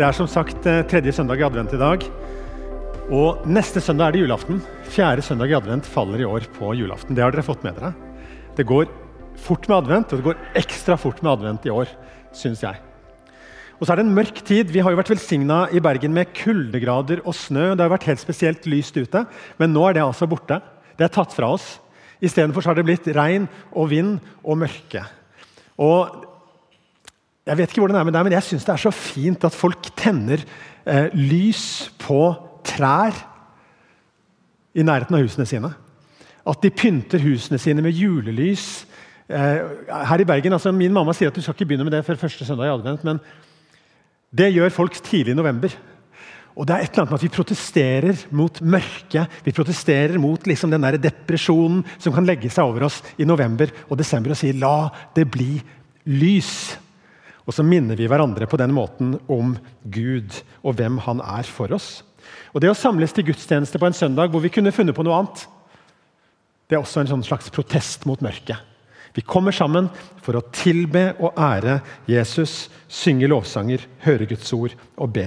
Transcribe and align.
Det 0.00 0.06
er 0.06 0.16
som 0.16 0.28
sagt 0.32 0.64
eh, 0.64 0.78
tredje 0.88 1.12
søndag 1.12 1.42
i 1.42 1.44
advent 1.44 1.74
i 1.76 1.78
dag. 1.78 2.04
Og 3.12 3.42
neste 3.44 3.82
søndag 3.84 4.06
er 4.06 4.14
det 4.14 4.22
julaften. 4.22 4.62
Fjerde 4.88 5.20
søndag 5.20 5.50
i 5.52 5.56
advent 5.58 5.84
faller 5.84 6.22
i 6.22 6.24
år 6.24 6.46
på 6.54 6.70
julaften. 6.72 7.12
Det 7.12 7.20
har 7.20 7.34
dere 7.34 7.44
fått 7.44 7.66
med 7.66 7.76
dere. 7.76 7.90
Det 8.56 8.64
går 8.64 8.88
fort 9.44 9.68
med 9.68 9.76
advent, 9.76 10.08
og 10.08 10.22
det 10.22 10.24
går 10.24 10.40
ekstra 10.56 10.96
fort 10.96 11.20
med 11.20 11.34
advent 11.34 11.68
i 11.68 11.74
år, 11.74 11.92
syns 12.32 12.64
jeg. 12.64 12.80
Og 13.76 13.84
så 13.84 13.92
er 13.92 14.00
det 14.00 14.06
en 14.06 14.16
mørk 14.16 14.40
tid. 14.40 14.72
Vi 14.72 14.80
har 14.80 14.96
jo 14.96 15.02
vært 15.02 15.12
velsigna 15.12 15.66
i 15.68 15.84
Bergen 15.84 16.16
med 16.16 16.32
kuldegrader 16.32 17.20
og 17.26 17.36
snø. 17.36 17.74
Det 17.74 17.84
har 17.84 17.92
vært 17.92 18.08
helt 18.08 18.24
spesielt 18.24 18.72
lyst 18.72 18.96
ute, 18.96 19.26
men 19.60 19.76
nå 19.76 19.84
er 19.84 20.00
det 20.00 20.06
altså 20.06 20.30
borte. 20.32 20.62
Det 20.96 21.10
er 21.10 21.12
tatt 21.12 21.36
fra 21.36 21.52
oss. 21.58 21.74
Istedenfor 22.24 22.72
har 22.72 22.80
det 22.80 22.88
blitt 22.88 23.12
regn 23.20 23.50
og 23.76 23.92
vind 23.92 24.16
og 24.40 24.62
mørke. 24.64 25.04
Og 25.76 26.29
jeg 27.48 27.56
vet 27.56 27.72
ikke 27.72 27.82
hvordan 27.82 27.96
det 27.96 28.00
er 28.02 28.08
med 28.08 28.16
deg, 28.16 28.26
men 28.26 28.36
jeg 28.36 28.46
syns 28.46 28.66
det 28.66 28.74
er 28.74 28.82
så 28.82 28.92
fint 28.94 29.44
at 29.48 29.56
folk 29.56 29.90
tenner 29.98 30.42
eh, 30.84 31.08
lys 31.16 31.90
på 32.00 32.20
trær 32.66 33.16
i 34.76 34.84
nærheten 34.86 35.16
av 35.16 35.24
husene 35.24 35.48
sine. 35.48 35.72
At 36.46 36.60
de 36.62 36.70
pynter 36.72 37.22
husene 37.24 37.58
sine 37.60 37.82
med 37.84 37.96
julelys. 37.96 38.84
Eh, 39.30 39.60
her 40.10 40.22
i 40.22 40.26
Bergen, 40.28 40.54
altså 40.56 40.72
Min 40.74 40.94
mamma 40.94 41.14
sier 41.16 41.32
at 41.32 41.36
du 41.36 41.42
skal 41.42 41.56
ikke 41.56 41.72
begynne 41.72 41.86
med 41.86 41.96
det 41.96 42.04
før 42.06 42.20
første 42.20 42.46
søndag 42.46 42.68
i 42.68 42.74
advent, 42.74 43.06
men 43.08 43.22
det 44.30 44.52
gjør 44.54 44.76
folk 44.76 45.00
tidlig 45.00 45.34
i 45.34 45.38
november. 45.38 45.72
Og 46.58 46.66
det 46.66 46.74
er 46.74 46.84
et 46.84 46.92
eller 46.92 47.06
annet 47.06 47.14
med 47.14 47.20
at 47.20 47.24
Vi 47.24 47.34
protesterer 47.34 48.22
mot 48.36 48.60
mørket, 48.60 49.40
vi 49.46 49.54
protesterer 49.54 50.18
mot 50.20 50.46
liksom 50.46 50.70
den 50.70 50.82
der 50.82 50.98
depresjonen 51.00 51.82
som 51.98 52.12
kan 52.12 52.26
legge 52.26 52.50
seg 52.50 52.66
over 52.66 52.84
oss 52.90 53.00
i 53.16 53.24
november 53.24 53.70
og 53.88 53.98
desember 53.98 54.34
og 54.34 54.38
sier 54.38 54.58
la 54.58 54.90
det 55.16 55.24
bli 55.30 55.54
lys. 56.10 56.76
Og 57.50 57.56
så 57.56 57.64
minner 57.66 57.98
vi 57.98 58.06
hverandre 58.06 58.46
på 58.46 58.58
den 58.60 58.70
måten 58.70 59.16
om 59.26 59.56
Gud 59.90 60.36
og 60.62 60.76
hvem 60.78 61.00
han 61.02 61.18
er 61.24 61.48
for 61.50 61.74
oss. 61.74 62.04
Og 62.54 62.62
Det 62.62 62.70
å 62.70 62.78
samles 62.78 63.10
til 63.10 63.26
gudstjeneste 63.26 63.78
på 63.80 63.88
en 63.88 63.96
søndag 63.96 64.30
hvor 64.30 64.44
vi 64.44 64.52
kunne 64.54 64.70
funnet 64.70 64.94
på 64.94 65.02
noe 65.02 65.16
annet, 65.18 65.42
det 66.70 66.78
er 66.78 66.84
også 66.84 67.02
en 67.02 67.10
sånn 67.10 67.26
slags 67.26 67.50
protest 67.50 68.06
mot 68.06 68.22
mørket. 68.22 68.54
Vi 69.18 69.24
kommer 69.26 69.50
sammen 69.50 69.88
for 70.22 70.38
å 70.38 70.44
tilbe 70.54 71.08
og 71.18 71.34
ære 71.34 71.80
Jesus, 72.06 72.68
synge 72.86 73.26
lovsanger, 73.26 73.82
høre 74.06 74.28
Guds 74.30 74.52
ord 74.54 74.76
og 74.94 75.10
be 75.16 75.26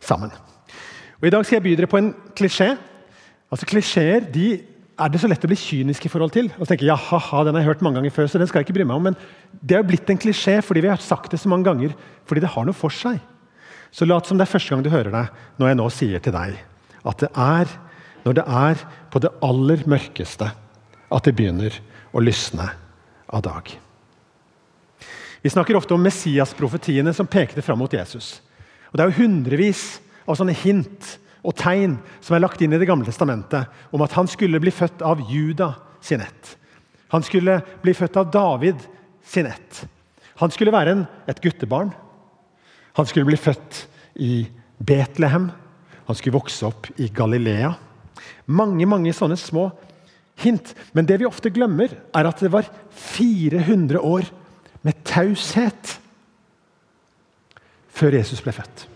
sammen. 0.00 0.32
Og 1.20 1.28
I 1.28 1.34
dag 1.34 1.44
skal 1.44 1.58
jeg 1.58 1.66
by 1.66 1.74
dere 1.76 1.90
på 1.92 2.00
en 2.00 2.14
klisjé. 2.36 2.70
Altså 3.52 3.68
Klisjeer 3.68 4.24
de 4.32 4.48
er 4.94 5.10
det 5.10 5.20
så 5.20 5.28
lett 5.30 5.44
å 5.46 5.50
bli 5.50 5.58
kynisk 5.58 6.06
i 6.06 6.10
forhold 6.12 6.34
til. 6.36 6.50
Og 6.58 6.68
tenke, 6.70 6.86
ja, 6.86 6.96
haha, 6.98 7.42
den 7.46 7.56
har 7.56 7.64
jeg 7.64 7.72
hørt 7.72 7.84
mange 7.84 7.98
ganger 7.98 8.14
før, 8.14 8.28
så 8.30 8.38
den 8.38 8.50
skal 8.50 8.62
jeg 8.62 8.68
ikke 8.68 8.76
bry 8.78 8.86
meg 8.86 8.98
om. 9.00 9.08
Men 9.10 9.16
det 9.60 9.78
er 9.78 9.86
blitt 9.86 10.10
en 10.10 10.20
klisjé 10.20 10.60
fordi 10.64 10.84
vi 10.84 10.92
har 10.92 11.02
sagt 11.02 11.34
det 11.34 11.40
så 11.42 11.50
mange 11.50 11.66
ganger, 11.66 11.96
fordi 12.28 12.44
det 12.44 12.52
har 12.54 12.68
noe 12.68 12.76
for 12.76 12.94
seg. 12.94 13.18
Så 13.94 14.06
lat 14.06 14.26
som 14.26 14.38
det 14.38 14.46
er 14.46 14.52
første 14.54 14.74
gang 14.74 14.82
du 14.82 14.90
hører 14.90 15.14
det 15.14 15.24
når 15.60 15.70
jeg 15.70 15.78
nå 15.78 15.88
sier 15.94 16.22
til 16.22 16.34
deg 16.34 16.58
at 17.04 17.20
det 17.20 17.30
er 17.30 17.74
når 18.24 18.38
det 18.38 18.44
er 18.48 18.84
på 19.12 19.20
det 19.20 19.30
aller 19.44 19.82
mørkeste 19.90 20.48
at 21.14 21.26
det 21.26 21.34
begynner 21.36 21.74
å 22.14 22.22
lysne 22.24 22.70
av 23.28 23.42
dag. 23.44 23.68
Vi 25.44 25.52
snakker 25.52 25.76
ofte 25.76 25.92
om 25.94 26.02
Messias-profetiene 26.02 27.12
som 27.14 27.28
pekte 27.28 27.62
fram 27.62 27.82
mot 27.84 27.92
Jesus. 27.92 28.38
Og 28.90 28.96
Det 28.96 29.04
er 29.04 29.12
jo 29.12 29.20
hundrevis 29.20 29.84
av 30.24 30.38
sånne 30.40 30.56
hint 30.56 31.18
og 31.44 31.56
tegn 31.60 31.98
som 32.24 32.36
er 32.36 32.42
lagt 32.42 32.62
inn 32.64 32.72
i 32.72 32.80
Det 32.80 32.88
gamle 32.88 33.06
testamentet 33.06 33.68
om 33.94 34.02
at 34.04 34.14
han 34.16 34.28
skulle 34.30 34.60
bli 34.62 34.72
født 34.74 35.04
av 35.04 35.20
Juda 35.30 35.74
sin 36.04 36.24
ett. 36.24 36.56
Han 37.12 37.22
skulle 37.22 37.60
bli 37.82 37.94
født 37.94 38.16
av 38.16 38.30
David 38.32 38.80
sin 39.24 39.46
ett. 39.46 39.84
Han 40.40 40.50
skulle 40.50 40.74
være 40.74 40.96
en, 40.96 41.04
et 41.30 41.40
guttebarn. 41.40 41.92
Han 42.96 43.06
skulle 43.06 43.28
bli 43.28 43.38
født 43.38 43.84
i 44.24 44.46
Betlehem. 44.78 45.50
Han 46.08 46.16
skulle 46.16 46.38
vokse 46.38 46.66
opp 46.66 46.88
i 47.00 47.08
Galilea. 47.12 47.74
Mange 48.46 48.86
mange 48.88 49.12
sånne 49.16 49.38
små 49.38 49.68
hint. 50.42 50.74
Men 50.92 51.06
det 51.06 51.20
vi 51.20 51.28
ofte 51.28 51.52
glemmer, 51.54 51.92
er 52.14 52.28
at 52.28 52.42
det 52.42 52.50
var 52.52 52.68
400 53.14 54.00
år 54.00 54.26
med 54.84 55.04
taushet 55.06 55.98
før 57.94 58.18
Jesus 58.18 58.42
ble 58.42 58.52
født. 58.56 58.88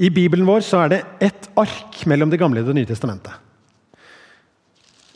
I 0.00 0.08
Bibelen 0.08 0.48
vår 0.48 0.62
så 0.64 0.84
er 0.84 0.92
det 0.92 1.00
ett 1.20 1.50
ark 1.60 1.98
mellom 2.08 2.30
Det 2.32 2.40
gamle 2.40 2.62
og 2.62 2.70
Det 2.70 2.76
nye 2.78 2.88
testamentet. 2.88 3.32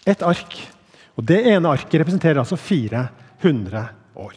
Et 0.05 0.23
ark. 0.23 0.59
Og 1.17 1.25
Det 1.25 1.41
ene 1.55 1.71
arket 1.71 2.03
representerer 2.03 2.43
altså 2.43 2.59
400 2.61 3.87
år. 4.21 4.35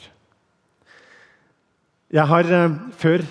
Jeg 2.07 2.23
har 2.23 2.53
eh, 2.55 2.75
før 2.95 3.25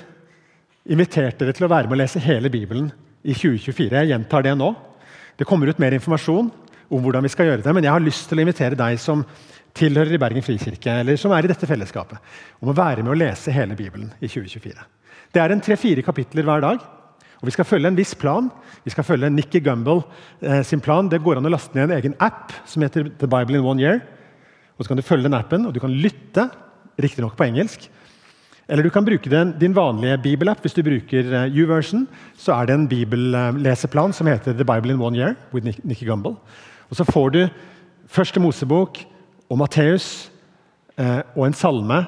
invitert 0.85 1.39
dere 1.41 1.55
til 1.57 1.65
å 1.65 1.73
være 1.73 1.89
med 1.89 1.97
å 1.97 2.03
lese 2.03 2.21
hele 2.21 2.51
Bibelen 2.53 2.91
i 3.25 3.33
2024. 3.33 3.97
Jeg 3.97 4.11
gjentar 4.13 4.45
det 4.45 4.53
nå. 4.59 4.75
Det 5.41 5.47
kommer 5.49 5.73
ut 5.73 5.81
mer 5.81 5.97
informasjon 5.97 6.51
om 6.87 7.03
hvordan 7.03 7.25
vi 7.25 7.33
skal 7.33 7.49
gjøre 7.49 7.65
det, 7.65 7.73
men 7.75 7.87
jeg 7.87 7.95
har 7.97 8.05
lyst 8.05 8.29
til 8.29 8.39
å 8.39 8.45
invitere 8.45 8.77
deg 8.79 9.01
som 9.01 9.25
tilhører 9.77 10.13
i 10.13 10.21
Bergen 10.21 10.45
frikirke, 10.45 11.01
eller 11.01 11.17
som 11.21 11.33
er 11.33 11.45
i 11.45 11.51
dette 11.51 11.69
fellesskapet, 11.69 12.21
om 12.61 12.71
å 12.73 12.77
være 12.77 13.03
med 13.03 13.15
å 13.15 13.19
lese 13.19 13.53
hele 13.53 13.77
Bibelen 13.77 14.13
i 14.21 14.29
2024. 14.29 14.85
Det 15.33 15.43
er 15.43 15.53
en 15.53 15.65
tre-fire 15.65 16.05
kapitler 16.05 16.47
hver 16.47 16.63
dag. 16.65 16.85
Og 17.47 17.53
Vi 17.53 17.55
skal 17.55 17.69
følge 17.69 17.87
en 17.87 17.97
viss 17.97 18.15
plan. 18.19 18.49
Vi 18.83 18.91
skal 18.91 19.05
følge 19.07 19.31
Nikki 19.31 19.61
Gumbel 19.63 20.01
eh, 20.43 20.65
sin 20.67 20.81
plan. 20.83 21.07
Det 21.07 21.21
går 21.23 21.39
an 21.39 21.47
å 21.47 21.53
laste 21.53 21.79
ned 21.79 21.93
en 21.93 21.99
egen 22.01 22.17
app 22.19 22.51
som 22.67 22.83
heter 22.83 23.07
The 23.21 23.29
Bible 23.31 23.61
in 23.61 23.63
One 23.63 23.79
Year. 23.79 24.01
Og 24.75 24.83
Så 24.83 24.91
kan 24.91 24.99
du 24.99 25.07
følge 25.07 25.29
den 25.29 25.37
appen, 25.39 25.63
og 25.63 25.75
du 25.75 25.79
kan 25.79 25.95
lytte, 25.95 26.49
riktignok 26.99 27.37
på 27.39 27.47
engelsk. 27.47 27.87
Eller 28.67 28.83
du 28.83 28.91
kan 28.91 29.07
bruke 29.07 29.31
den, 29.31 29.55
din 29.61 29.77
vanlige 29.77 30.19
bibelapp. 30.25 30.59
Hvis 30.65 30.75
du 30.75 30.83
bruker 30.83 31.23
eh, 31.23 31.55
U-version, 31.63 32.09
så 32.35 32.57
er 32.57 32.67
det 32.67 32.75
en 32.75 32.89
bibelleseplan 32.91 34.13
som 34.13 34.27
heter 34.27 34.59
The 34.59 34.67
Bible 34.67 34.97
in 34.97 35.01
One 35.01 35.15
Year 35.15 35.39
with 35.55 35.63
Nikki 35.87 36.05
Gumbel. 36.05 36.35
Og 36.91 36.99
Så 36.99 37.07
får 37.07 37.31
du 37.31 37.41
første 38.11 38.43
Mosebok 38.43 39.05
og 39.47 39.63
Matteus 39.63 40.33
eh, 40.99 41.23
og 41.37 41.47
en 41.47 41.55
salme, 41.55 42.03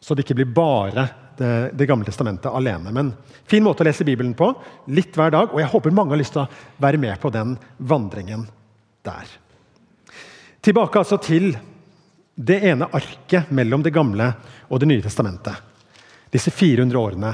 så 0.00 0.16
det 0.16 0.24
ikke 0.24 0.40
blir 0.40 0.54
bare 0.56 1.10
det, 1.38 1.70
det, 1.76 1.86
gamle 1.86 2.06
testamentet 2.08 2.52
alene. 2.52 2.92
Men 2.92 3.12
fin 3.48 3.64
måte 3.64 3.84
å 3.84 3.86
lese 3.88 4.06
Bibelen 4.06 4.34
på. 4.36 4.50
Litt 4.92 5.16
hver 5.16 5.32
dag. 5.34 5.52
Og 5.52 5.60
jeg 5.62 5.70
håper 5.72 5.94
mange 5.94 6.14
har 6.14 6.20
lyst 6.20 6.34
til 6.36 6.44
å 6.44 6.82
være 6.82 7.00
med 7.02 7.18
på 7.22 7.32
den 7.34 7.56
vandringen 7.78 8.46
der. 9.06 9.30
Tilbake 10.64 11.02
altså 11.02 11.18
til 11.22 11.52
det 12.36 12.58
ene 12.68 12.88
arket 12.92 13.52
mellom 13.54 13.84
Det 13.84 13.94
gamle 13.94 14.32
og 14.68 14.80
Det 14.80 14.88
nye 14.90 15.04
testamentet. 15.04 15.54
Disse 16.32 16.50
400 16.50 16.98
årene 16.98 17.32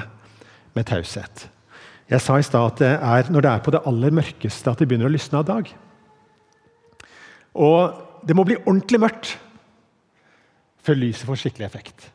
med 0.77 0.87
taushet. 0.87 1.49
Jeg 2.13 2.21
sa 2.21 2.37
i 2.39 2.45
stad 2.45 2.75
at 2.75 2.83
det 2.83 2.93
er 2.93 3.31
når 3.33 3.45
det 3.45 3.51
er 3.51 3.63
på 3.65 3.73
det 3.73 3.83
aller 3.89 4.15
mørkeste 4.15 4.71
at 4.71 4.83
det 4.83 4.89
begynner 4.89 5.09
å 5.09 5.15
lysne 5.15 5.41
av 5.41 5.47
dag. 5.49 5.71
Og 7.57 8.27
det 8.27 8.37
må 8.37 8.45
bli 8.47 8.59
ordentlig 8.61 9.01
mørkt 9.01 9.33
før 10.83 10.99
lyset 10.99 11.27
får 11.29 11.41
skikkelig 11.41 11.69
effekt. 11.69 12.11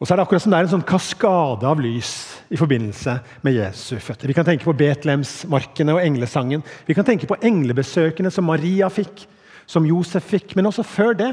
Og 0.00 0.08
så 0.08 0.14
er 0.14 0.16
det 0.16 0.24
akkurat 0.24 0.40
som 0.40 0.54
det 0.54 0.58
er 0.58 0.64
en 0.64 0.72
sånn 0.72 0.86
kaskade 0.88 1.68
av 1.68 1.80
lys 1.84 2.14
i 2.48 2.56
forbindelse 2.56 3.18
med 3.44 3.58
Jesu 3.58 3.98
føtter. 4.00 4.30
Vi 4.30 4.36
kan 4.38 4.46
tenke 4.48 4.64
på 4.64 4.72
Betlehemsmarkene 4.78 5.92
og 5.92 6.00
englesangen. 6.00 6.64
Vi 6.88 6.96
kan 6.96 7.04
tenke 7.04 7.28
på 7.28 7.36
englebesøkene 7.44 8.32
som 8.32 8.48
Maria 8.48 8.88
fikk, 8.88 9.26
som 9.68 9.84
Josef 9.84 10.24
fikk. 10.32 10.56
Men 10.56 10.70
også 10.70 10.86
før 10.88 11.12
det. 11.20 11.30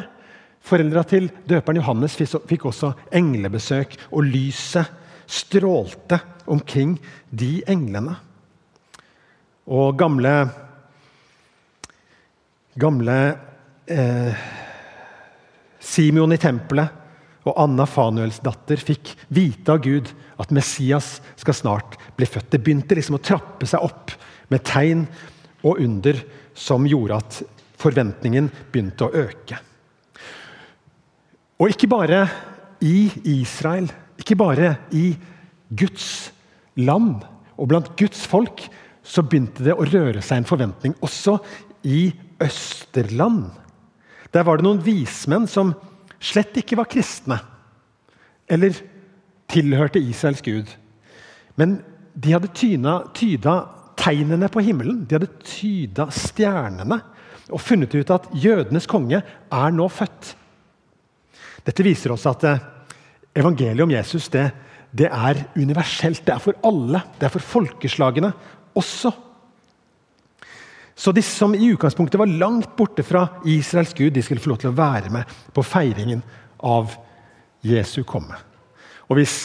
Foreldra 0.68 1.06
til 1.08 1.30
døperen 1.48 1.80
Johannes 1.80 2.18
fikk 2.20 2.68
også 2.68 2.92
englebesøk, 3.16 3.96
og 4.12 4.28
lyset 4.28 4.92
strålte 5.32 6.20
omkring 6.52 6.98
de 7.32 7.62
englene. 7.72 8.18
Og 9.68 9.96
gamle 10.00 10.38
Gamle 12.78 13.18
eh, 13.90 14.48
Simeon 15.81 16.36
i 16.36 16.38
tempelet 16.38 17.06
og 17.48 17.60
Anna 17.62 17.86
Fanuels 17.90 18.42
datter 18.44 18.82
fikk 18.82 19.14
vite 19.34 19.74
av 19.74 19.82
Gud 19.86 20.12
at 20.42 20.52
Messias 20.54 21.18
skal 21.40 21.56
snart 21.56 21.98
bli 22.18 22.28
født. 22.30 22.52
Det 22.52 22.62
begynte 22.64 22.98
liksom 22.98 23.18
å 23.18 23.24
trappe 23.24 23.68
seg 23.70 23.86
opp 23.86 24.14
med 24.52 24.66
tegn 24.68 25.06
og 25.64 25.82
under 25.84 26.20
som 26.58 26.86
gjorde 26.88 27.22
at 27.22 27.40
forventningen 27.78 28.50
begynte 28.72 29.08
å 29.08 29.26
øke. 29.26 29.60
Og 31.58 31.74
ikke 31.74 31.90
bare 31.90 32.22
i 32.86 33.08
Israel, 33.40 33.88
ikke 34.20 34.38
bare 34.38 34.76
i 34.94 35.10
Guds 35.74 36.30
land 36.78 37.26
og 37.58 37.70
blant 37.72 37.94
Guds 37.98 38.22
folk, 38.30 38.62
så 39.02 39.24
begynte 39.24 39.64
det 39.66 39.74
å 39.74 39.88
røre 39.88 40.22
seg 40.22 40.42
en 40.42 40.50
forventning 40.50 40.94
også 41.06 41.38
i 41.88 42.12
Østerland. 42.44 43.48
Der 44.36 44.46
var 44.46 44.60
det 44.60 44.68
noen 44.68 44.84
vismenn 44.84 45.48
som 45.50 45.72
slett 46.19 46.58
ikke 46.60 46.78
var 46.80 46.90
kristne 46.92 47.40
eller 48.48 48.75
tilhørte 49.52 50.00
Israels 50.00 50.44
gud. 50.46 50.69
Men 51.60 51.80
de 52.18 52.34
hadde 52.34 52.54
tyna, 52.56 53.00
tyda 53.16 53.60
tegnene 54.00 54.50
på 54.52 54.64
himmelen, 54.66 55.04
de 55.08 55.18
hadde 55.18 55.30
tyda 55.44 56.08
stjernene 56.14 57.00
og 57.48 57.64
funnet 57.64 57.94
ut 57.96 58.12
at 58.14 58.28
jødenes 58.36 58.88
konge 58.90 59.22
er 59.22 59.75
nå 59.75 59.88
født. 59.92 60.34
Dette 61.68 61.84
viser 61.86 62.14
oss 62.16 62.25
at 62.30 62.44
eh, 62.48 62.63
evangeliet 63.38 63.86
om 63.86 63.94
Jesus 63.94 64.30
det, 64.34 64.50
det 64.98 65.10
er 65.12 65.44
universelt. 65.58 66.24
Det 66.25 66.34
er 66.34 66.44
for 66.44 66.58
alle. 66.68 67.02
Det 67.20 67.28
er 67.28 67.34
for 67.34 67.44
folkeslagene 67.44 68.31
også. 68.78 69.12
Så 70.98 71.12
de 71.14 71.22
som 71.22 71.56
i 71.56 71.66
utgangspunktet 71.66 72.18
var 72.18 72.26
langt 72.26 72.72
borte 72.76 73.04
fra 73.06 73.28
Israels 73.46 73.94
gud, 73.94 74.14
de 74.14 74.24
skulle 74.26 74.42
få 74.42 74.50
lov 74.50 74.58
til 74.64 74.72
å 74.72 74.78
være 74.80 75.12
med 75.14 75.36
på 75.54 75.64
feiringen 75.64 76.24
av 76.66 76.96
Jesu 77.62 78.02
komme. 78.02 78.34
Og 79.06 79.20
hvis 79.20 79.36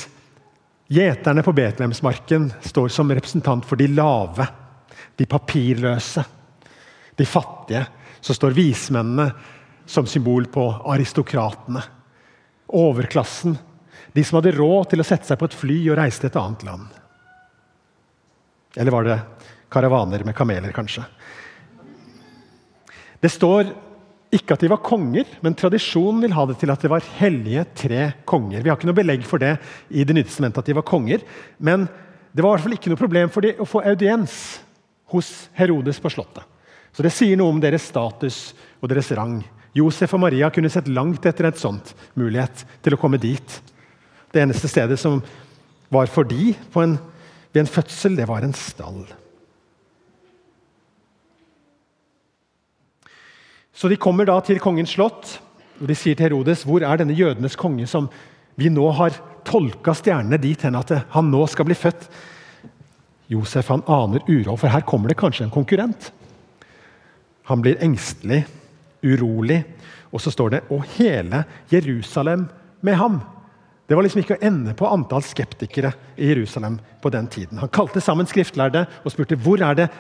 gjeterne 0.92 1.44
på 1.44 1.52
Betlehemsmarken 1.52 2.48
står 2.64 2.88
som 2.94 3.12
representant 3.12 3.68
for 3.68 3.76
de 3.76 3.90
lave, 3.92 4.46
de 5.20 5.28
papirløse, 5.28 6.24
de 7.20 7.28
fattige, 7.28 7.84
så 8.24 8.32
står 8.32 8.56
vismennene 8.56 9.28
som 9.84 10.08
symbol 10.08 10.48
på 10.48 10.64
aristokratene. 10.88 11.82
Overklassen. 12.80 13.58
De 14.12 14.24
som 14.24 14.38
hadde 14.38 14.54
råd 14.56 14.88
til 14.92 15.04
å 15.04 15.06
sette 15.06 15.28
seg 15.28 15.36
på 15.36 15.50
et 15.50 15.58
fly 15.58 15.78
og 15.90 15.98
reise 16.00 16.22
til 16.22 16.32
et 16.32 16.40
annet 16.40 16.64
land. 16.64 16.88
Eller 18.80 18.94
var 18.94 19.04
det 19.04 19.20
karavaner 19.72 20.24
med 20.24 20.36
kameler, 20.36 20.72
kanskje? 20.72 21.04
Det 23.22 23.30
står 23.30 23.70
ikke 24.32 24.56
at 24.56 24.62
de 24.64 24.70
var 24.72 24.80
konger, 24.82 25.28
men 25.44 25.54
tradisjonen 25.54 26.22
vil 26.24 26.34
ha 26.34 26.46
det 26.48 26.56
til 26.62 26.72
at 26.72 26.82
det 26.82 26.90
var 26.90 27.04
hellige 27.18 27.64
tre 27.76 28.06
konger. 28.28 28.62
Vi 28.64 28.70
har 28.70 28.78
ikke 28.78 28.88
noe 28.88 28.96
belegg 28.96 29.26
for 29.28 29.42
det 29.42 29.58
i 29.92 30.06
Det 30.08 30.16
nye 30.16 30.26
testamentet 30.26 30.62
at 30.62 30.70
de 30.70 30.76
var 30.78 30.88
konger, 30.88 31.20
men 31.58 31.84
det 32.32 32.40
var 32.40 32.54
i 32.54 32.56
hvert 32.56 32.64
fall 32.64 32.76
ikke 32.78 32.92
noe 32.92 33.00
problem 33.00 33.32
for 33.32 33.44
dem 33.44 33.60
å 33.60 33.68
få 33.68 33.84
audiens 33.84 34.36
hos 35.12 35.50
Herodes 35.58 36.00
på 36.00 36.10
slottet. 36.10 36.46
Så 36.92 37.04
det 37.04 37.12
sier 37.12 37.36
noe 37.36 37.52
om 37.52 37.60
deres 37.60 37.84
status 37.88 38.52
og 38.80 38.88
deres 38.88 39.12
rang. 39.16 39.42
Josef 39.76 40.12
og 40.16 40.24
Maria 40.24 40.50
kunne 40.52 40.72
sett 40.72 40.88
langt 40.88 41.24
etter 41.28 41.48
et 41.48 41.60
sånt 41.60 41.92
mulighet 42.16 42.64
til 42.84 42.96
å 42.96 43.00
komme 43.00 43.20
dit. 43.20 43.58
Det 44.32 44.40
eneste 44.40 44.68
stedet 44.68 44.98
som 45.00 45.20
var 45.92 46.08
for 46.08 46.24
de 46.28 46.54
ved 46.72 47.60
en 47.60 47.68
fødsel, 47.68 48.16
det 48.16 48.28
var 48.28 48.44
en 48.44 48.56
stall. 48.56 49.04
Så 53.82 53.88
de 53.90 53.96
kommer 53.98 54.28
da 54.28 54.36
til 54.46 54.60
kongens 54.62 54.92
slott 54.94 55.40
og 55.82 55.88
de 55.90 55.94
sier 55.98 56.14
til 56.14 56.28
Herodes 56.28 56.60
hvor 56.62 56.84
er 56.86 57.00
denne 57.00 57.16
jødenes 57.18 57.56
konge 57.58 57.88
som 57.90 58.06
vi 58.54 58.68
nå 58.70 58.84
har 58.94 59.16
tolka 59.48 59.90
stjernene 59.98 60.38
dit 60.38 60.62
hen 60.62 60.78
at 60.78 60.92
han 61.10 61.32
nå 61.32 61.40
skal 61.50 61.66
bli 61.66 61.74
født. 61.74 62.04
Josef 63.32 63.72
han 63.72 63.82
aner 63.90 64.22
uro, 64.28 64.54
for 64.54 64.70
her 64.70 64.84
kommer 64.86 65.10
det 65.10 65.18
kanskje 65.18 65.48
en 65.48 65.54
konkurrent. 65.54 66.12
Han 67.50 67.64
blir 67.64 67.80
engstelig, 67.82 68.44
urolig, 69.02 69.64
og 70.14 70.22
så 70.22 70.30
står 70.30 70.50
det 70.50 70.62
'og 70.70 70.84
hele 70.94 71.44
Jerusalem 71.72 72.46
med 72.82 72.94
ham'. 72.94 73.20
Det 73.88 73.96
var 73.96 74.02
liksom 74.02 74.22
ikke 74.22 74.38
å 74.38 74.46
ende 74.46 74.74
på 74.74 74.86
antall 74.86 75.22
skeptikere 75.22 75.92
i 76.16 76.28
Jerusalem 76.28 76.78
på 77.02 77.10
den 77.10 77.26
tiden. 77.26 77.58
Han 77.58 77.68
kalte 77.68 78.00
sammen 78.00 78.26
skriftlærde 78.26 78.86
og 79.04 79.12
spurte 79.12 79.36
hvor 79.36 79.60
er 79.60 79.74
det 79.74 79.90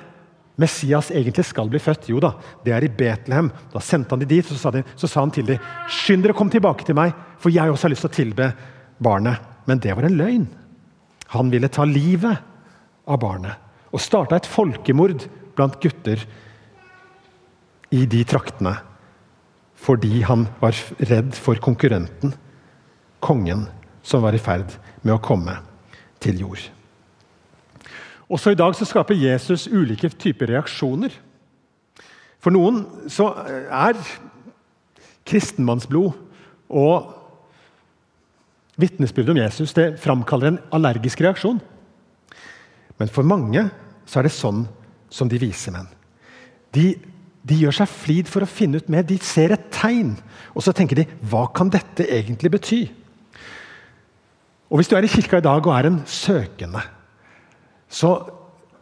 Messias 0.60 1.10
egentlig 1.10 1.46
skal 1.48 1.70
bli 1.72 1.80
født. 1.80 2.10
Jo 2.12 2.20
da, 2.22 2.34
det 2.64 2.74
er 2.76 2.84
i 2.84 2.92
Betlehem. 2.92 3.48
Da 3.72 3.80
sendte 3.80 4.14
han 4.14 4.22
de 4.22 4.28
dit, 4.28 4.46
så 4.46 4.58
sa, 4.58 4.72
så 4.96 5.08
sa 5.08 5.24
han 5.24 5.32
til 5.32 5.46
dem, 5.48 5.70
skynd 5.88 6.26
dere, 6.26 6.36
kom 6.36 6.52
tilbake 6.52 6.86
til 6.86 6.98
meg, 6.98 7.14
for 7.40 7.54
jeg 7.54 7.72
også 7.72 7.88
har 7.88 7.94
lyst 7.94 8.06
til 8.06 8.12
å 8.12 8.18
tilbe 8.18 8.50
barnet. 9.02 9.50
Men 9.70 9.80
det 9.82 9.94
var 9.96 10.06
en 10.08 10.18
løgn. 10.18 10.46
Han 11.32 11.52
ville 11.52 11.70
ta 11.72 11.86
livet 11.88 12.42
av 13.08 13.20
barnet 13.22 13.70
og 13.92 14.00
starta 14.00 14.38
et 14.38 14.48
folkemord 14.48 15.26
blant 15.56 15.78
gutter 15.82 16.22
i 17.92 18.04
de 18.08 18.22
traktene 18.28 18.76
fordi 19.82 20.20
han 20.22 20.44
var 20.60 20.78
redd 21.10 21.32
for 21.34 21.58
konkurrenten, 21.58 22.36
kongen, 23.18 23.64
som 24.06 24.22
var 24.22 24.36
i 24.36 24.42
ferd 24.42 24.76
med 25.02 25.16
å 25.16 25.22
komme 25.22 25.56
til 26.22 26.38
jord. 26.44 26.62
Også 28.32 28.54
i 28.54 28.58
dag 28.58 28.74
så 28.76 28.88
skaper 28.88 29.18
Jesus 29.18 29.66
ulike 29.68 30.08
typer 30.16 30.54
reaksjoner. 30.54 31.12
For 32.42 32.54
noen 32.54 32.82
så 33.12 33.28
er 33.68 33.98
kristenmannsblod 35.28 36.16
og 36.72 37.12
vitnesbyrdet 38.80 39.34
om 39.34 39.42
Jesus 39.42 39.76
det 39.76 39.92
framkaller 40.02 40.54
en 40.54 40.62
allergisk 40.74 41.20
reaksjon. 41.22 41.60
Men 42.98 43.12
for 43.12 43.26
mange 43.26 43.68
så 44.08 44.20
er 44.20 44.26
det 44.26 44.34
sånn 44.34 44.64
som 45.12 45.28
de 45.28 45.40
vise 45.42 45.70
menn. 45.74 45.90
De 46.72 46.94
de 47.42 47.58
gjør 47.58 47.74
seg 47.74 47.90
flid 47.90 48.30
for 48.30 48.44
å 48.44 48.50
finne 48.50 48.78
ut 48.78 48.90
mer. 48.92 49.04
De 49.06 49.18
ser 49.22 49.54
et 49.54 49.64
tegn, 49.74 50.14
og 50.54 50.62
så 50.62 50.74
tenker 50.76 51.00
de 51.00 51.08
hva 51.30 51.48
kan 51.54 51.70
dette 51.72 52.06
egentlig 52.06 52.52
bety? 52.54 52.82
Og 54.70 54.78
Hvis 54.78 54.88
du 54.88 54.94
er 54.96 55.04
i 55.04 55.10
kirka 55.10 55.40
i 55.42 55.44
dag 55.44 55.66
og 55.66 55.74
er 55.74 55.90
en 55.90 55.98
søkende, 56.08 56.80
så 57.92 58.12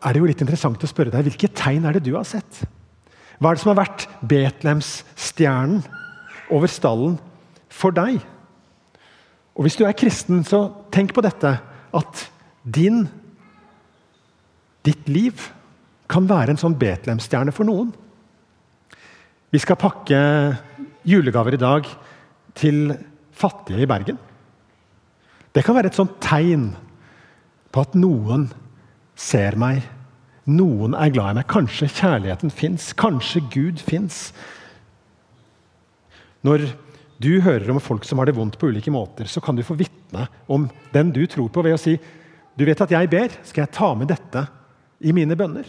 er 0.00 0.14
det 0.14 0.22
jo 0.22 0.28
litt 0.30 0.42
interessant 0.42 0.84
å 0.84 0.88
spørre 0.88 1.12
deg 1.12 1.26
hvilke 1.26 1.50
tegn 1.56 1.86
er 1.88 1.96
det 1.96 2.04
du 2.06 2.14
har 2.14 2.26
sett? 2.28 2.62
Hva 3.40 3.50
er 3.50 3.56
det 3.56 3.62
som 3.62 3.72
har 3.72 3.80
vært 3.82 4.06
Betlehemsstjernen 4.30 5.80
over 6.52 6.70
stallen 6.70 7.16
for 7.72 7.94
deg? 7.96 8.20
Og 9.56 9.66
Hvis 9.66 9.76
du 9.76 9.84
er 9.84 9.96
kristen, 9.96 10.44
så 10.46 10.68
tenk 10.92 11.12
på 11.16 11.24
dette 11.24 11.56
at 11.96 12.22
din, 12.64 13.02
ditt 14.86 15.08
liv 15.10 15.50
kan 16.10 16.28
være 16.28 16.54
en 16.54 16.60
sånn 16.60 16.78
Betlehemsstjerne 16.78 17.52
for 17.54 17.68
noen. 17.68 17.90
Vi 19.50 19.60
skal 19.60 19.78
pakke 19.80 20.20
julegaver 21.08 21.56
i 21.56 21.60
dag 21.60 21.88
til 22.56 22.92
fattige 23.34 23.82
i 23.82 23.88
Bergen. 23.90 24.18
Det 25.50 25.64
kan 25.66 25.74
være 25.74 25.90
et 25.90 25.98
sånt 25.98 26.20
tegn 26.22 26.70
på 27.74 27.82
at 27.82 27.96
noen 27.98 28.48
ser 29.20 29.56
meg. 29.60 29.84
Noen 30.50 30.96
er 30.96 31.12
glad 31.12 31.34
i 31.34 31.40
meg. 31.40 31.48
Kanskje 31.50 31.90
kjærligheten 31.92 32.52
fins. 32.54 32.90
Kanskje 32.98 33.42
Gud 33.52 33.82
fins. 33.84 34.30
Når 36.46 36.70
du 37.20 37.34
hører 37.44 37.68
om 37.70 37.82
folk 37.84 38.06
som 38.08 38.20
har 38.20 38.30
det 38.30 38.36
vondt 38.38 38.56
på 38.58 38.70
ulike 38.72 38.92
måter, 38.92 39.28
så 39.28 39.42
kan 39.44 39.56
du 39.56 39.64
få 39.66 39.76
vitne 39.76 40.24
om 40.48 40.64
den 40.94 41.12
du 41.12 41.26
tror 41.28 41.50
på, 41.52 41.64
ved 41.66 41.76
å 41.76 41.80
si 41.80 41.98
du 42.56 42.64
vet 42.66 42.80
at 42.82 42.92
jeg 42.92 43.08
ber. 43.12 43.36
Skal 43.46 43.66
jeg 43.66 43.76
ta 43.76 43.92
med 43.96 44.10
dette 44.10 44.46
i 45.04 45.12
mine 45.16 45.36
bønner? 45.38 45.68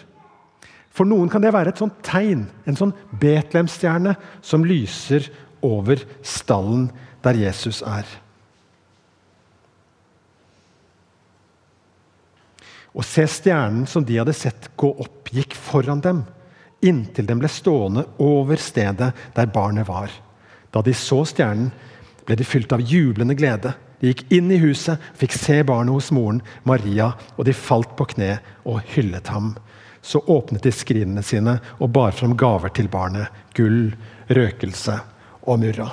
For 0.92 1.07
noen 1.07 1.30
kan 1.31 1.44
det 1.44 1.53
være 1.56 1.71
et 1.71 1.80
sånt 1.80 2.01
tegn, 2.03 2.45
en 2.68 2.80
sånn 2.80 2.92
Betlehemstjerne 3.19 4.15
som 4.44 4.65
lyser 4.68 5.29
over 5.63 6.01
stallen 6.25 6.89
der 7.24 7.38
Jesus 7.39 7.79
er. 7.86 8.08
Og 12.98 13.05
se 13.07 13.24
stjernen 13.29 13.86
som 13.88 14.05
de 14.05 14.19
hadde 14.19 14.36
sett 14.36 14.69
gå 14.79 14.89
opp, 15.00 15.31
gikk 15.31 15.55
foran 15.55 16.03
dem, 16.03 16.25
inntil 16.83 17.27
den 17.29 17.39
ble 17.39 17.50
stående 17.51 18.03
over 18.19 18.60
stedet 18.60 19.12
der 19.36 19.53
barnet 19.53 19.88
var. 19.88 20.12
Da 20.71 20.83
de 20.83 20.93
så 20.98 21.21
stjernen, 21.27 21.71
ble 22.27 22.38
de 22.38 22.45
fylt 22.45 22.74
av 22.75 22.83
jublende 22.86 23.36
glede. 23.38 23.74
De 24.01 24.12
gikk 24.12 24.25
inn 24.33 24.51
i 24.51 24.60
huset, 24.62 25.00
fikk 25.17 25.33
se 25.38 25.62
barnet 25.67 25.93
hos 25.93 26.12
moren 26.15 26.41
Maria, 26.67 27.13
og 27.38 27.45
de 27.48 27.55
falt 27.55 27.95
på 27.98 28.07
kne 28.13 28.36
og 28.65 28.81
hyllet 28.93 29.29
ham 29.33 29.53
så 30.01 30.19
åpnet 30.19 30.63
de 30.65 30.74
skrinene 30.74 31.24
sine 31.25 31.57
og 31.79 31.91
bar 31.93 32.13
fram 32.17 32.33
gaver 32.38 32.74
til 32.74 32.89
barnet. 32.91 33.29
Gull, 33.57 33.93
røkelse 34.29 34.98
og 35.45 35.62
murra. 35.62 35.89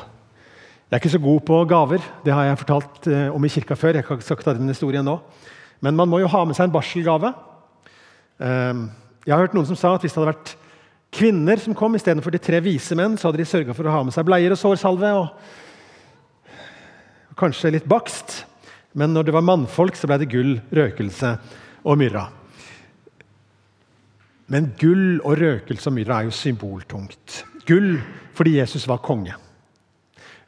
Jeg 0.88 0.96
er 0.96 1.02
ikke 1.02 1.12
så 1.12 1.20
god 1.20 1.40
på 1.44 1.58
gaver, 1.68 2.04
det 2.24 2.32
har 2.32 2.46
jeg 2.48 2.60
fortalt 2.62 3.08
eh, 3.12 3.28
om 3.28 3.44
i 3.44 3.50
kirka 3.52 3.76
før. 3.76 3.98
jeg 3.98 4.06
kan 4.06 4.16
ikke 4.18 4.44
ta 4.44 4.54
den 4.56 4.72
historien 4.72 5.04
nå. 5.04 5.18
Men 5.84 5.96
man 5.98 6.10
må 6.10 6.20
jo 6.22 6.30
ha 6.30 6.44
med 6.46 6.56
seg 6.58 6.68
en 6.68 6.74
barselgave. 6.74 7.32
Ehm, 8.42 8.88
jeg 9.26 9.34
har 9.34 9.44
hørt 9.44 9.54
noen 9.56 9.68
som 9.68 9.78
sa 9.78 9.94
at 9.94 10.02
hvis 10.04 10.14
det 10.14 10.20
hadde 10.22 10.32
vært 10.32 10.56
kvinner 11.14 11.60
som 11.62 11.76
kom 11.76 11.94
istedenfor 11.96 12.34
de 12.34 12.40
tre 12.42 12.60
vise 12.64 12.96
menn, 12.98 13.16
så 13.18 13.28
hadde 13.28 13.40
de 13.42 13.48
sørga 13.48 13.76
for 13.76 13.88
å 13.88 13.94
ha 13.94 14.02
med 14.06 14.14
seg 14.14 14.26
bleier 14.28 14.54
og 14.54 14.60
sårsalve 14.60 15.12
og 15.18 15.26
kanskje 17.38 17.74
litt 17.76 17.88
bakst. 17.88 18.44
Men 18.98 19.14
når 19.14 19.28
det 19.28 19.36
var 19.36 19.46
mannfolk, 19.46 19.96
så 19.96 20.08
ble 20.10 20.18
det 20.22 20.32
gull, 20.32 20.56
røkelse 20.74 21.34
og 21.86 21.98
myrra. 22.00 22.24
Men 24.48 24.72
gull 24.80 25.20
og 25.20 25.36
røkelse 25.38 25.90
og 25.90 25.96
myrra 25.98 26.20
er 26.20 26.30
jo 26.30 26.34
symboltungt. 26.34 27.42
Gull 27.68 27.98
fordi 28.36 28.56
Jesus 28.56 28.86
var 28.88 29.04
konge. 29.04 29.34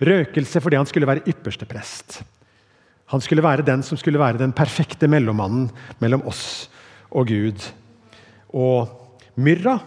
Røkelse 0.00 0.62
fordi 0.64 0.78
han 0.80 0.88
skulle 0.88 1.08
være 1.10 1.26
ypperste 1.28 1.68
prest. 1.68 2.22
Han 3.10 3.22
skulle 3.22 3.44
være 3.44 3.66
den 3.66 3.82
som 3.86 3.98
skulle 3.98 4.20
være 4.20 4.38
den 4.38 4.54
perfekte 4.54 5.08
mellommannen 5.10 5.68
mellom 6.02 6.22
oss 6.30 6.68
og 7.10 7.30
Gud. 7.30 7.64
Og 8.54 8.90
myrra 9.40 9.78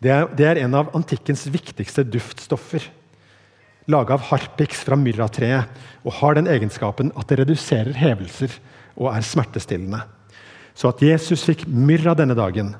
det 0.00 0.12
er, 0.12 0.28
det 0.32 0.46
er 0.48 0.62
en 0.62 0.76
av 0.78 0.94
antikkens 0.96 1.44
viktigste 1.52 2.06
duftstoffer. 2.08 2.86
Laga 3.90 4.16
av 4.16 4.24
harpiks 4.30 4.80
fra 4.86 4.96
myrratreet 4.96 5.80
og 6.04 6.14
har 6.20 6.36
den 6.38 6.48
egenskapen 6.48 7.12
at 7.20 7.28
det 7.28 7.42
reduserer 7.42 7.96
hevelser 7.96 8.54
og 8.96 9.10
er 9.12 9.24
smertestillende. 9.24 10.00
Så 10.72 10.88
at 10.92 11.02
Jesus 11.04 11.44
fikk 11.44 11.66
myrra 11.68 12.14
denne 12.16 12.36
dagen, 12.38 12.72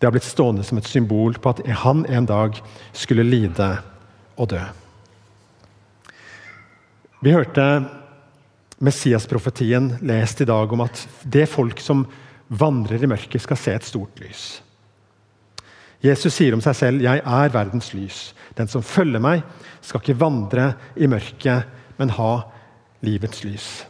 det 0.00 0.08
har 0.08 0.14
blitt 0.14 0.26
stående 0.26 0.64
som 0.64 0.80
et 0.80 0.88
symbol 0.88 1.36
på 1.36 1.52
at 1.52 1.60
han 1.84 2.06
en 2.08 2.28
dag 2.28 2.56
skulle 2.96 3.26
lide 3.26 3.68
og 4.40 4.48
dø. 4.54 4.62
Vi 7.22 7.34
hørte 7.36 7.66
Messias-profetien 8.82 9.92
lest 10.02 10.42
i 10.42 10.48
dag 10.48 10.72
om 10.74 10.82
at 10.82 11.04
det 11.22 11.46
folk 11.50 11.80
som 11.80 12.02
vandrer 12.52 13.02
i 13.02 13.08
mørket, 13.08 13.40
skal 13.42 13.58
se 13.58 13.74
et 13.76 13.86
stort 13.86 14.18
lys. 14.20 14.60
Jesus 16.02 16.34
sier 16.34 16.54
om 16.56 16.60
seg 16.60 16.74
selv 16.74 17.02
'Jeg 17.02 17.22
er 17.24 17.48
verdens 17.54 17.94
lys'. 17.94 18.32
Den 18.56 18.68
som 18.68 18.82
følger 18.82 19.20
meg, 19.20 19.42
skal 19.80 20.00
ikke 20.00 20.20
vandre 20.20 20.74
i 20.96 21.06
mørket, 21.06 21.64
men 21.98 22.10
ha 22.10 22.42
livets 23.02 23.44
lys. 23.44 23.86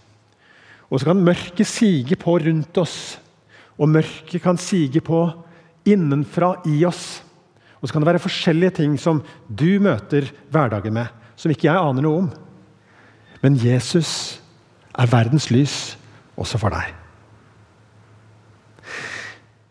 Og 0.91 1.01
så 1.01 1.07
kan 1.07 1.25
mørket 1.25 1.67
sige 1.67 2.17
på 2.17 2.39
rundt 2.39 2.79
oss, 2.79 3.19
og 3.79 3.89
mørket 3.89 4.43
kan 4.43 4.57
sige 4.57 5.01
på 5.01 5.33
innenfra 5.87 6.61
i 6.67 6.85
oss. 6.85 7.23
Og 7.81 7.89
så 7.89 7.93
kan 7.93 8.03
det 8.03 8.13
være 8.13 8.19
forskjellige 8.19 8.71
ting 8.71 9.01
som 9.01 9.23
du 9.49 9.81
møter 9.81 10.31
hverdagen 10.51 10.93
med, 10.93 11.07
som 11.35 11.51
ikke 11.51 11.67
jeg 11.67 11.77
aner 11.77 12.03
noe 12.03 12.19
om. 12.19 12.31
Men 13.43 13.57
Jesus 13.57 14.42
er 14.99 15.11
verdens 15.13 15.49
lys 15.53 15.77
også 16.37 16.61
for 16.61 16.75
deg. 16.75 16.93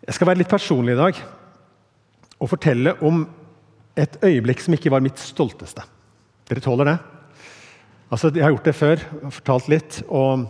Jeg 0.07 0.17
skal 0.17 0.31
være 0.31 0.41
litt 0.41 0.51
personlig 0.51 0.95
i 0.95 1.01
dag 1.01 1.21
og 2.41 2.49
fortelle 2.49 2.95
om 3.05 3.23
et 3.99 4.17
øyeblikk 4.23 4.63
som 4.63 4.73
ikke 4.73 4.91
var 4.93 5.03
mitt 5.03 5.19
stolteste. 5.21 5.83
Dere 6.49 6.63
tåler 6.63 6.89
det? 6.89 6.97
Altså, 8.11 8.31
Jeg 8.33 8.43
har 8.43 8.51
gjort 8.51 8.65
det 8.65 8.75
før, 8.75 9.03
fortalt 9.29 9.67
litt. 9.69 10.03
og 10.09 10.49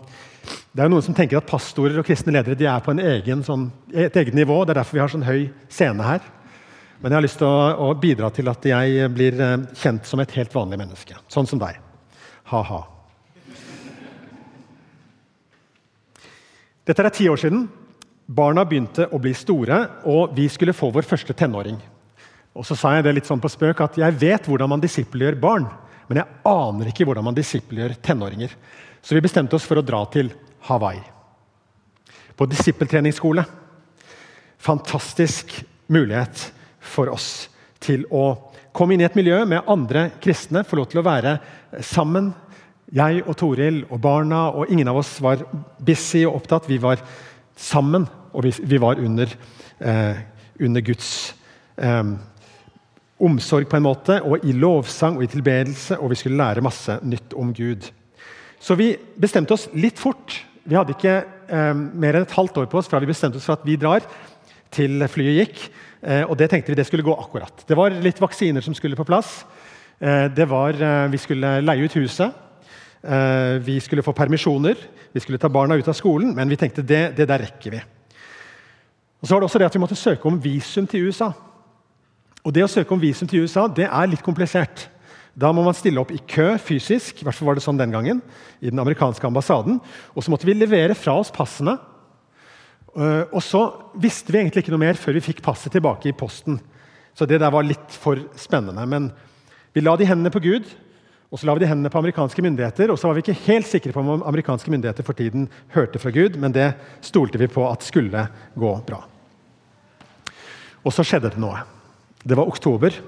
det 0.73 0.79
er 0.81 0.87
jo 0.87 0.93
Noen 0.95 1.03
som 1.03 1.13
tenker 1.13 1.37
at 1.37 1.45
pastorer 1.49 1.99
og 1.99 2.05
kristne 2.05 2.33
ledere 2.33 2.55
de 2.55 2.65
er 2.65 2.79
på 2.79 2.95
egen, 2.97 3.43
sånn, 3.43 3.71
et 3.93 4.15
eget 4.15 4.33
nivå. 4.33 4.63
Det 4.65 4.71
er 4.73 4.81
derfor 4.81 4.97
vi 4.97 5.01
har 5.03 5.11
sånn 5.11 5.27
høy 5.27 5.49
scene 5.69 6.03
her. 6.03 6.21
Men 7.01 7.11
jeg 7.11 7.17
har 7.17 7.25
lyst 7.25 7.37
til 7.41 7.49
å, 7.49 7.89
å 7.89 7.93
bidra 7.97 8.29
til 8.33 8.49
at 8.49 8.65
jeg 8.65 9.09
blir 9.13 9.37
eh, 9.41 9.57
kjent 9.77 10.05
som 10.05 10.21
et 10.21 10.31
helt 10.37 10.53
vanlig 10.53 10.79
menneske. 10.79 11.17
Sånn 11.27 11.49
som 11.49 11.61
deg. 11.61 11.77
Ha-ha. 12.53 12.81
Dette 16.91 17.05
er 17.07 17.13
ti 17.15 17.29
år 17.31 17.39
siden. 17.39 17.69
Barna 18.27 18.65
begynte 18.67 19.05
å 19.15 19.19
bli 19.21 19.31
store, 19.35 19.77
og 20.11 20.33
vi 20.35 20.49
skulle 20.51 20.75
få 20.75 20.89
vår 20.91 21.05
første 21.07 21.31
tenåring. 21.39 21.77
Og 22.51 22.65
så 22.67 22.75
sa 22.75 22.91
jeg 22.97 23.05
det 23.05 23.13
litt 23.15 23.29
sånn 23.29 23.39
på 23.39 23.47
spøk 23.47 23.79
at 23.85 23.95
jeg 24.01 24.17
vet 24.19 24.49
hvordan 24.49 24.73
man 24.73 24.83
disippelgjør 24.83 25.37
barn, 25.39 25.69
men 26.09 26.19
jeg 26.19 26.41
aner 26.51 26.89
ikke 26.91 27.07
hvordan 27.07 27.29
man 27.29 27.37
disippelgjør 27.37 27.95
tenåringer. 28.03 28.51
Så 28.99 29.15
vi 29.15 29.23
bestemte 29.23 29.55
oss 29.55 29.67
for 29.69 29.79
å 29.79 29.85
dra 29.87 30.01
til 30.11 30.33
Hawaii. 30.67 30.99
På 32.35 32.49
disippeltreningsskole. 32.51 33.45
Fantastisk 34.59 35.61
mulighet 35.87 36.43
for 36.91 37.13
oss 37.15 37.47
til 37.79 38.03
å 38.11 38.25
komme 38.75 38.97
inn 38.97 39.05
i 39.05 39.07
et 39.07 39.15
miljø 39.15 39.45
med 39.47 39.63
andre 39.63 40.09
kristne, 40.19 40.67
få 40.67 40.81
lov 40.81 40.91
til 40.91 40.99
å 40.99 41.07
være 41.07 41.37
sammen. 41.87 42.33
Jeg 42.91 43.21
og 43.23 43.37
Toril 43.39 43.85
og 43.87 44.01
barna, 44.03 44.49
og 44.51 44.67
ingen 44.67 44.89
av 44.91 44.97
oss 44.99 45.13
var 45.23 45.45
busy 45.79 46.25
og 46.25 46.41
opptatt. 46.41 46.67
Vi 46.67 46.75
var 46.83 46.99
sammen, 47.55 48.03
og 48.35 48.43
vi, 48.43 48.51
vi 48.67 48.79
var 48.83 48.99
under, 48.99 49.31
eh, 49.79 50.19
under 50.59 50.83
Guds 50.83 51.11
eh, 51.79 52.03
omsorg 53.21 53.69
på 53.71 53.79
en 53.79 53.85
måte, 53.85 54.17
og 54.27 54.43
i 54.43 54.51
lovsang 54.51 55.15
og 55.15 55.23
i 55.23 55.31
tilbedelse, 55.31 56.01
og 56.01 56.11
vi 56.11 56.19
skulle 56.19 56.41
lære 56.41 56.65
masse 56.65 56.97
nytt 57.07 57.37
om 57.39 57.55
Gud. 57.55 57.87
Så 58.59 58.75
vi 58.75 58.91
bestemte 59.15 59.55
oss 59.55 59.69
litt 59.71 59.99
fort. 59.99 60.41
Vi 60.67 60.75
hadde 60.75 60.97
ikke 60.97 61.15
eh, 61.47 61.73
mer 61.73 62.19
enn 62.19 62.27
et 62.27 62.37
halvt 62.37 62.59
år 62.59 62.69
på 62.69 62.81
oss 62.81 62.91
fra 62.91 62.99
vi 62.99 63.09
bestemte 63.13 63.39
oss 63.39 63.47
for 63.47 63.55
at 63.55 63.65
vi 63.67 63.79
drar, 63.79 64.03
til 64.71 65.03
flyet 65.11 65.39
gikk. 65.39 65.65
Eh, 66.01 66.23
og 66.27 66.35
det 66.39 66.51
tenkte 66.51 66.75
vi 66.75 66.79
det 66.79 66.89
skulle 66.91 67.07
gå 67.07 67.15
akkurat. 67.15 67.63
Det 67.67 67.79
var 67.79 67.95
litt 68.03 68.19
vaksiner 68.19 68.63
som 68.63 68.75
skulle 68.75 68.99
på 68.99 69.07
plass. 69.07 69.45
Eh, 69.99 70.27
var, 70.43 70.75
eh, 70.75 71.07
Vi 71.07 71.17
skulle 71.17 71.61
leie 71.61 71.87
ut 71.87 71.95
huset. 71.95 72.50
Eh, 73.01 73.57
vi 73.65 73.79
skulle 73.81 74.03
få 74.05 74.13
permisjoner. 74.13 74.77
Vi 75.11 75.19
skulle 75.19 75.37
ta 75.41 75.49
barna 75.49 75.75
ut 75.75 75.87
av 75.87 75.97
skolen. 75.97 76.35
Men 76.35 76.49
vi 76.49 76.57
tenkte 76.57 76.85
det, 76.85 77.15
det 77.17 77.27
der 77.29 77.45
rekker 77.47 77.71
vi. 77.71 77.81
Og 79.21 79.27
så 79.27 79.33
var 79.33 79.41
det 79.41 79.49
også 79.49 79.61
det 79.61 79.69
at 79.69 79.75
Vi 79.75 79.81
måtte 79.81 79.97
søke 79.97 80.27
om 80.27 80.41
visum 80.41 80.87
til 80.87 81.07
USA. 81.07 81.31
Og 82.43 82.53
Det 82.53 82.63
å 82.63 82.71
søke 82.71 82.93
om 82.93 83.01
visum 83.01 83.27
til 83.27 83.45
USA 83.45 83.67
det 83.67 83.85
er 83.85 84.09
litt 84.09 84.23
komplisert. 84.25 84.87
Da 85.37 85.51
må 85.51 85.63
man 85.63 85.77
stille 85.77 86.01
opp 86.01 86.11
i 86.11 86.19
kø 86.27 86.57
fysisk, 86.59 87.21
i 87.21 87.23
hvert 87.23 87.37
fall 87.37 87.47
var 87.47 87.55
det 87.55 87.63
sånn 87.63 87.77
den 87.79 87.93
gangen, 87.93 88.19
i 88.59 88.67
den 88.69 88.81
amerikanske 88.81 89.23
ambassaden. 89.23 89.79
Og 90.11 90.23
så 90.23 90.33
måtte 90.33 90.45
vi 90.45 90.57
levere 90.57 90.97
fra 90.97 91.15
oss 91.21 91.31
passene. 91.31 91.77
Eh, 92.91 93.23
og 93.31 93.39
så 93.45 93.61
visste 93.95 94.33
vi 94.33 94.41
egentlig 94.41 94.65
ikke 94.65 94.73
noe 94.73 94.83
mer 94.83 94.99
før 94.99 95.15
vi 95.15 95.23
fikk 95.29 95.41
passet 95.45 95.71
tilbake 95.71 96.09
i 96.09 96.17
posten. 96.17 96.59
Så 97.15 97.27
det 97.27 97.39
der 97.39 97.53
var 97.53 97.63
litt 97.63 97.95
for 97.95 98.19
spennende. 98.35 98.83
Men 98.87 99.11
vi 99.71 99.83
la 99.85 99.95
de 99.95 100.07
hendene 100.09 100.33
på 100.33 100.43
Gud, 100.43 100.67
og 101.31 101.39
så 101.39 101.47
la 101.47 101.53
vi 101.55 101.63
de 101.63 101.69
hendene 101.69 101.89
på 101.91 101.99
amerikanske 102.01 102.43
myndigheter. 102.43 102.91
Og 102.91 102.99
så 102.99 103.07
var 103.07 103.15
vi 103.15 103.23
ikke 103.23 103.45
helt 103.45 103.67
sikre 103.69 103.93
på 103.95 104.03
om 104.03 104.25
amerikanske 104.27 104.71
myndigheter 104.73 105.05
for 105.07 105.15
tiden 105.15 105.45
hørte 105.71 105.99
fra 106.03 106.11
Gud, 106.11 106.35
men 106.35 106.51
det 106.51 106.73
stolte 107.07 107.39
vi 107.39 107.47
på 107.47 107.63
at 107.69 107.87
skulle 107.87 108.25
gå 108.59 108.71
bra. 108.87 108.99
Og 110.83 110.91
så 110.91 111.05
skjedde 111.07 111.31
det 111.31 111.39
noe. 111.39 111.63
Det 112.19 112.35
var 112.35 112.51
oktober. 112.51 112.99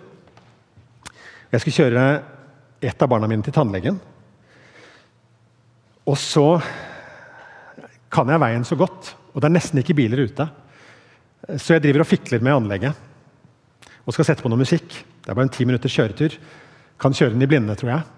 Jeg 1.52 1.62
skulle 1.62 1.76
kjøre 1.76 2.06
et 2.84 3.04
av 3.04 3.12
barna 3.12 3.28
mine 3.28 3.44
til 3.44 3.56
tannlegen. 3.56 4.00
Og 6.08 6.16
så 6.20 6.48
kan 8.14 8.32
jeg 8.32 8.44
veien 8.44 8.64
så 8.68 8.80
godt, 8.80 9.14
og 9.34 9.42
det 9.42 9.50
er 9.50 9.58
nesten 9.58 9.84
ikke 9.84 9.98
biler 10.00 10.24
ute. 10.30 10.48
Så 11.60 11.76
jeg 11.76 11.84
driver 11.84 12.06
og 12.06 12.08
fikler 12.08 12.44
med 12.44 12.56
anlegget 12.56 13.10
og 14.04 14.16
skal 14.16 14.28
sette 14.28 14.44
på 14.44 14.52
noe 14.52 14.64
musikk. 14.64 14.88
Det 14.94 15.32
er 15.32 15.36
bare 15.36 15.48
en 15.50 15.56
ti 15.56 15.66
minutters 15.68 15.96
kjøretur. 15.96 16.36
Kan 17.02 17.16
kjøre 17.16 17.34
den 17.36 17.46
i 17.46 17.50
blinde, 17.50 17.76
tror 17.80 17.94
jeg. 17.94 18.10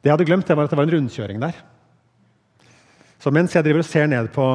Det 0.00 0.10
jeg 0.10 0.14
hadde 0.18 0.28
glemt, 0.28 0.46
det 0.46 0.56
var 0.56 0.68
at 0.68 0.74
det 0.74 0.78
var 0.78 0.86
en 0.88 0.94
rundkjøring 0.94 1.40
der. 1.40 1.56
Så 3.22 3.32
mens 3.32 3.54
jeg 3.56 3.64
driver 3.64 3.80
og 3.80 3.88
ser 3.88 4.10
ned 4.10 4.28
på 4.34 4.48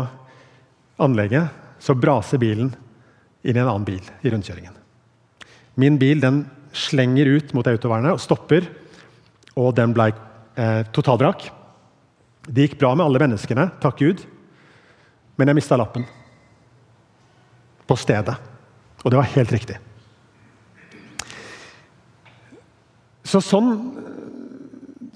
anlegget, 1.01 1.49
så 1.81 1.95
braser 1.97 2.41
bilen 2.41 2.69
inn 3.41 3.55
i 3.55 3.61
en 3.61 3.65
annen 3.65 3.87
bil 3.87 4.03
i 4.21 4.29
rundkjøringen. 4.29 4.75
Min 5.79 5.97
bil 5.97 6.21
den 6.21 6.43
slenger 6.75 7.31
ut 7.33 7.53
mot 7.57 7.67
autovernet 7.71 8.13
og 8.13 8.21
stopper, 8.21 8.67
og 9.57 9.73
den 9.79 9.95
ble 9.95 10.11
eh, 10.13 10.83
totalvrak. 10.93 11.47
Det 12.45 12.67
gikk 12.67 12.77
bra 12.81 12.93
med 12.93 13.07
alle 13.07 13.23
menneskene, 13.23 13.69
takk 13.81 13.99
Gud, 14.03 14.23
men 15.39 15.49
jeg 15.49 15.57
mista 15.57 15.79
lappen. 15.79 16.05
På 17.89 17.97
stedet. 17.97 18.37
Og 19.01 19.09
det 19.09 19.17
var 19.17 19.33
helt 19.33 19.55
riktig. 19.55 19.79
Så 23.29 23.41
sånn 23.45 23.73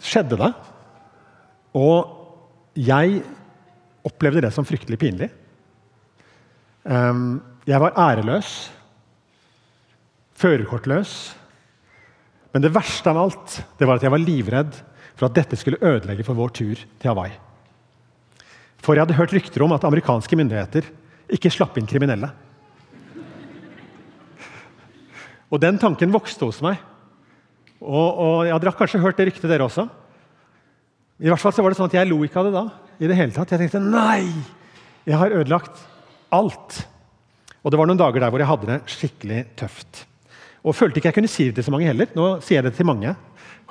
skjedde 0.03 0.37
det. 0.37 0.51
Og 1.73 2.77
jeg 2.77 3.23
opplevde 4.05 4.43
det 4.45 4.51
som 4.53 4.67
fryktelig 4.67 4.99
pinlig. 5.01 5.29
Um, 6.83 7.39
jeg 7.65 7.79
var 7.79 7.95
æreløs 7.97 8.51
førerkortløs. 10.37 11.13
Men 12.53 12.65
det 12.65 12.73
verste 12.75 13.09
av 13.09 13.21
alt 13.23 13.57
det 13.79 13.87
var 13.87 13.97
at 13.97 14.05
jeg 14.05 14.13
var 14.13 14.21
livredd 14.21 14.77
for 15.15 15.29
at 15.29 15.37
dette 15.37 15.57
skulle 15.57 15.81
ødelegge 15.81 16.25
for 16.27 16.37
vår 16.37 16.53
tur 16.53 16.77
til 16.77 17.09
Hawaii. 17.09 17.33
For 18.83 18.93
jeg 18.93 19.05
hadde 19.05 19.17
hørt 19.17 19.33
rykter 19.33 19.63
om 19.63 19.73
at 19.73 19.85
amerikanske 19.87 20.37
myndigheter 20.37 20.89
ikke 21.33 21.51
slapp 21.53 21.77
inn 21.79 21.87
kriminelle. 21.89 22.29
Og 25.53 25.61
Den 25.61 25.77
tanken 25.79 26.11
vokste 26.13 26.49
hos 26.49 26.59
meg. 26.65 26.81
Og, 27.83 28.21
og 28.23 28.37
ja, 28.47 28.55
Dere 28.57 28.71
har 28.71 28.79
kanskje 28.79 29.01
hørt 29.03 29.19
det 29.19 29.27
ryktet, 29.27 29.49
dere 29.51 29.67
også? 29.67 29.85
I 31.23 31.29
hvert 31.29 31.41
fall 31.41 31.53
så 31.55 31.63
var 31.63 31.73
det 31.73 31.77
sånn 31.79 31.91
at 31.91 31.97
Jeg 31.97 32.09
lo 32.09 32.17
ikke 32.25 32.39
av 32.41 32.47
det 32.47 32.55
da. 32.55 32.63
i 32.99 33.09
det 33.09 33.17
hele 33.19 33.35
tatt. 33.35 33.51
Jeg 33.53 33.61
tenkte 33.65 33.83
nei, 33.83 34.31
jeg 35.07 35.19
har 35.19 35.35
ødelagt 35.35 35.83
alt. 36.33 36.81
Og 37.63 37.71
det 37.71 37.79
var 37.79 37.87
noen 37.89 37.99
dager 37.99 38.23
der 38.23 38.31
hvor 38.33 38.41
jeg 38.43 38.49
hadde 38.49 38.69
det 38.71 38.79
skikkelig 38.91 39.41
tøft. 39.59 40.05
Og 40.63 40.75
følte 40.75 40.99
ikke 40.99 41.11
jeg 41.11 41.17
kunne 41.19 41.31
si 41.31 41.49
det 41.49 41.59
til 41.59 41.67
så 41.67 41.73
mange 41.75 41.87
heller. 41.89 42.09
Nå 42.15 42.37
sier 42.43 42.61
jeg 42.61 42.69
det 42.69 42.77
til 42.77 42.87
mange. 42.87 43.13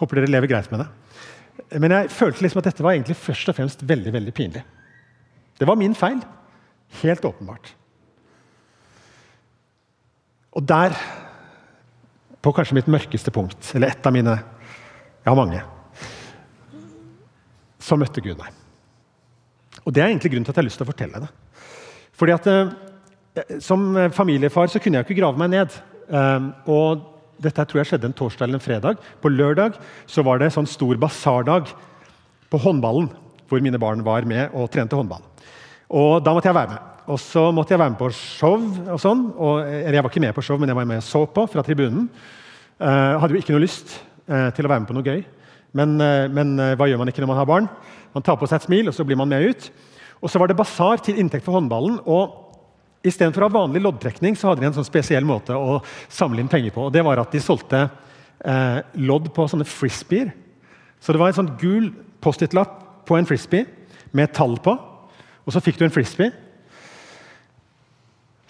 Håper 0.00 0.20
dere 0.20 0.32
lever 0.32 0.50
greit 0.52 0.70
med 0.72 0.84
det. 0.84 0.88
Men 1.80 1.94
jeg 1.96 2.12
følte 2.12 2.44
liksom 2.44 2.60
at 2.60 2.68
dette 2.68 2.84
var 2.84 2.96
egentlig 2.96 3.16
først 3.16 3.48
og 3.48 3.56
fremst 3.56 3.84
veldig 3.88 4.12
veldig 4.12 4.34
pinlig. 4.36 4.62
Det 5.60 5.68
var 5.68 5.78
min 5.80 5.96
feil. 5.96 6.20
Helt 7.00 7.24
åpenbart. 7.24 7.72
Og 10.52 10.64
der, 10.68 10.92
på 12.42 12.52
kanskje 12.54 12.76
mitt 12.80 12.90
mørkeste 12.90 13.32
punkt, 13.34 13.70
eller 13.74 13.92
ett 13.92 14.06
av 14.06 14.14
mine 14.14 14.38
Jeg 15.22 15.30
har 15.30 15.38
mange. 15.38 15.60
Så 17.78 17.94
møtte 17.98 18.22
Gud 18.22 18.38
meg. 18.38 18.50
Og 19.86 19.92
Det 19.92 20.02
er 20.02 20.10
egentlig 20.10 20.32
grunnen 20.32 20.44
til 20.44 20.50
at 20.50 20.56
jeg 20.56 20.62
har 20.62 20.66
lyst 20.66 20.80
til 20.80 20.86
å 20.86 20.90
fortelle 20.90 21.22
det. 21.22 21.30
Fordi 22.18 22.34
at 22.34 22.46
eh, 22.50 23.58
Som 23.62 23.94
familiefar 24.12 24.66
så 24.66 24.82
kunne 24.82 24.98
jeg 24.98 25.06
ikke 25.06 25.20
grave 25.22 25.38
meg 25.38 25.50
ned. 25.54 25.78
Um, 26.12 26.52
og 26.66 27.06
dette 27.42 27.64
tror 27.64 27.80
jeg 27.80 27.92
skjedde 27.92 28.10
en 28.10 28.16
torsdag 28.16 28.46
eller 28.46 28.58
en 28.58 28.64
fredag. 28.64 28.98
På 29.22 29.30
lørdag 29.32 29.78
så 30.10 30.24
var 30.26 30.38
det 30.38 30.52
sånn 30.52 30.68
stor 30.68 30.98
basardag 31.00 31.70
på 32.52 32.60
håndballen, 32.60 33.08
hvor 33.48 33.62
mine 33.64 33.80
barn 33.80 34.04
var 34.04 34.26
med 34.28 34.52
og 34.52 34.68
trente 34.74 34.98
håndball. 34.98 35.22
Og 35.88 36.22
Da 36.24 36.34
måtte 36.34 36.50
jeg 36.50 36.58
være 36.58 36.74
med. 36.74 36.91
Og 37.10 37.18
så 37.18 37.48
måtte 37.50 37.74
jeg 37.74 37.80
være 37.82 37.94
med 37.94 37.98
på 37.98 38.10
show. 38.14 38.62
og 38.94 39.00
sånn. 39.02 39.24
Og, 39.34 39.66
jeg 39.66 40.02
var 40.02 40.10
ikke 40.10 40.22
med 40.22 40.34
på 40.36 40.44
show, 40.44 40.58
men 40.60 40.70
jeg 40.70 40.78
var 40.78 40.86
med 40.86 41.02
og 41.02 41.06
så 41.06 41.24
på 41.26 41.46
fra 41.50 41.64
tribunen. 41.66 42.08
Uh, 42.78 43.18
hadde 43.18 43.34
jo 43.34 43.42
ikke 43.42 43.54
noe 43.54 43.62
lyst 43.62 43.96
uh, 44.30 44.50
til 44.54 44.66
å 44.66 44.70
være 44.70 44.82
med 44.84 44.90
på 44.90 44.96
noe 44.96 45.06
gøy. 45.06 45.24
Men, 45.78 45.96
uh, 45.98 46.28
men, 46.30 46.54
hva 46.78 46.86
gjør 46.86 47.00
man 47.02 47.10
ikke 47.10 47.24
når 47.24 47.32
man 47.32 47.40
har 47.40 47.48
barn? 47.50 47.66
Man 48.14 48.26
tar 48.26 48.38
på 48.38 48.46
seg 48.46 48.60
et 48.60 48.68
smil, 48.68 48.90
og 48.90 48.94
så 48.94 49.06
blir 49.08 49.18
man 49.18 49.30
med 49.30 49.50
ut. 49.50 49.66
Og 50.22 50.30
så 50.30 50.38
var 50.38 50.50
det 50.50 50.58
basar 50.58 51.02
til 51.02 51.18
inntekt 51.18 51.46
for 51.46 51.58
håndballen. 51.58 51.98
og 52.06 52.38
Istedenfor 53.02 53.42
å 53.42 53.50
ha 53.50 53.56
vanlig 53.56 53.82
loddtrekning 53.82 54.38
så 54.38 54.52
hadde 54.52 54.62
de 54.62 54.68
en 54.70 54.76
sånn 54.76 54.86
spesiell 54.86 55.26
måte 55.26 55.56
å 55.58 55.80
samle 56.06 56.38
inn 56.38 56.50
penger 56.50 56.70
på. 56.70 56.86
og 56.86 56.94
Det 56.94 57.02
var 57.02 57.18
at 57.18 57.34
de 57.34 57.42
solgte 57.42 57.80
lodd 58.98 59.26
på 59.34 59.46
sånne 59.50 59.66
frisbeer. 59.66 60.30
Så 61.02 61.14
det 61.14 61.18
var 61.18 61.32
en 61.32 61.38
sånn 61.40 61.50
gul 61.58 61.88
Post-It-lapp 62.22 63.06
på 63.06 63.18
en 63.18 63.26
frisbee 63.26 63.66
med 64.14 64.28
et 64.28 64.36
tall 64.38 64.54
på. 64.62 64.76
Og 65.42 65.54
så 65.54 65.62
fikk 65.62 65.80
du 65.80 65.84
en 65.88 65.94
frisbee. 65.94 66.30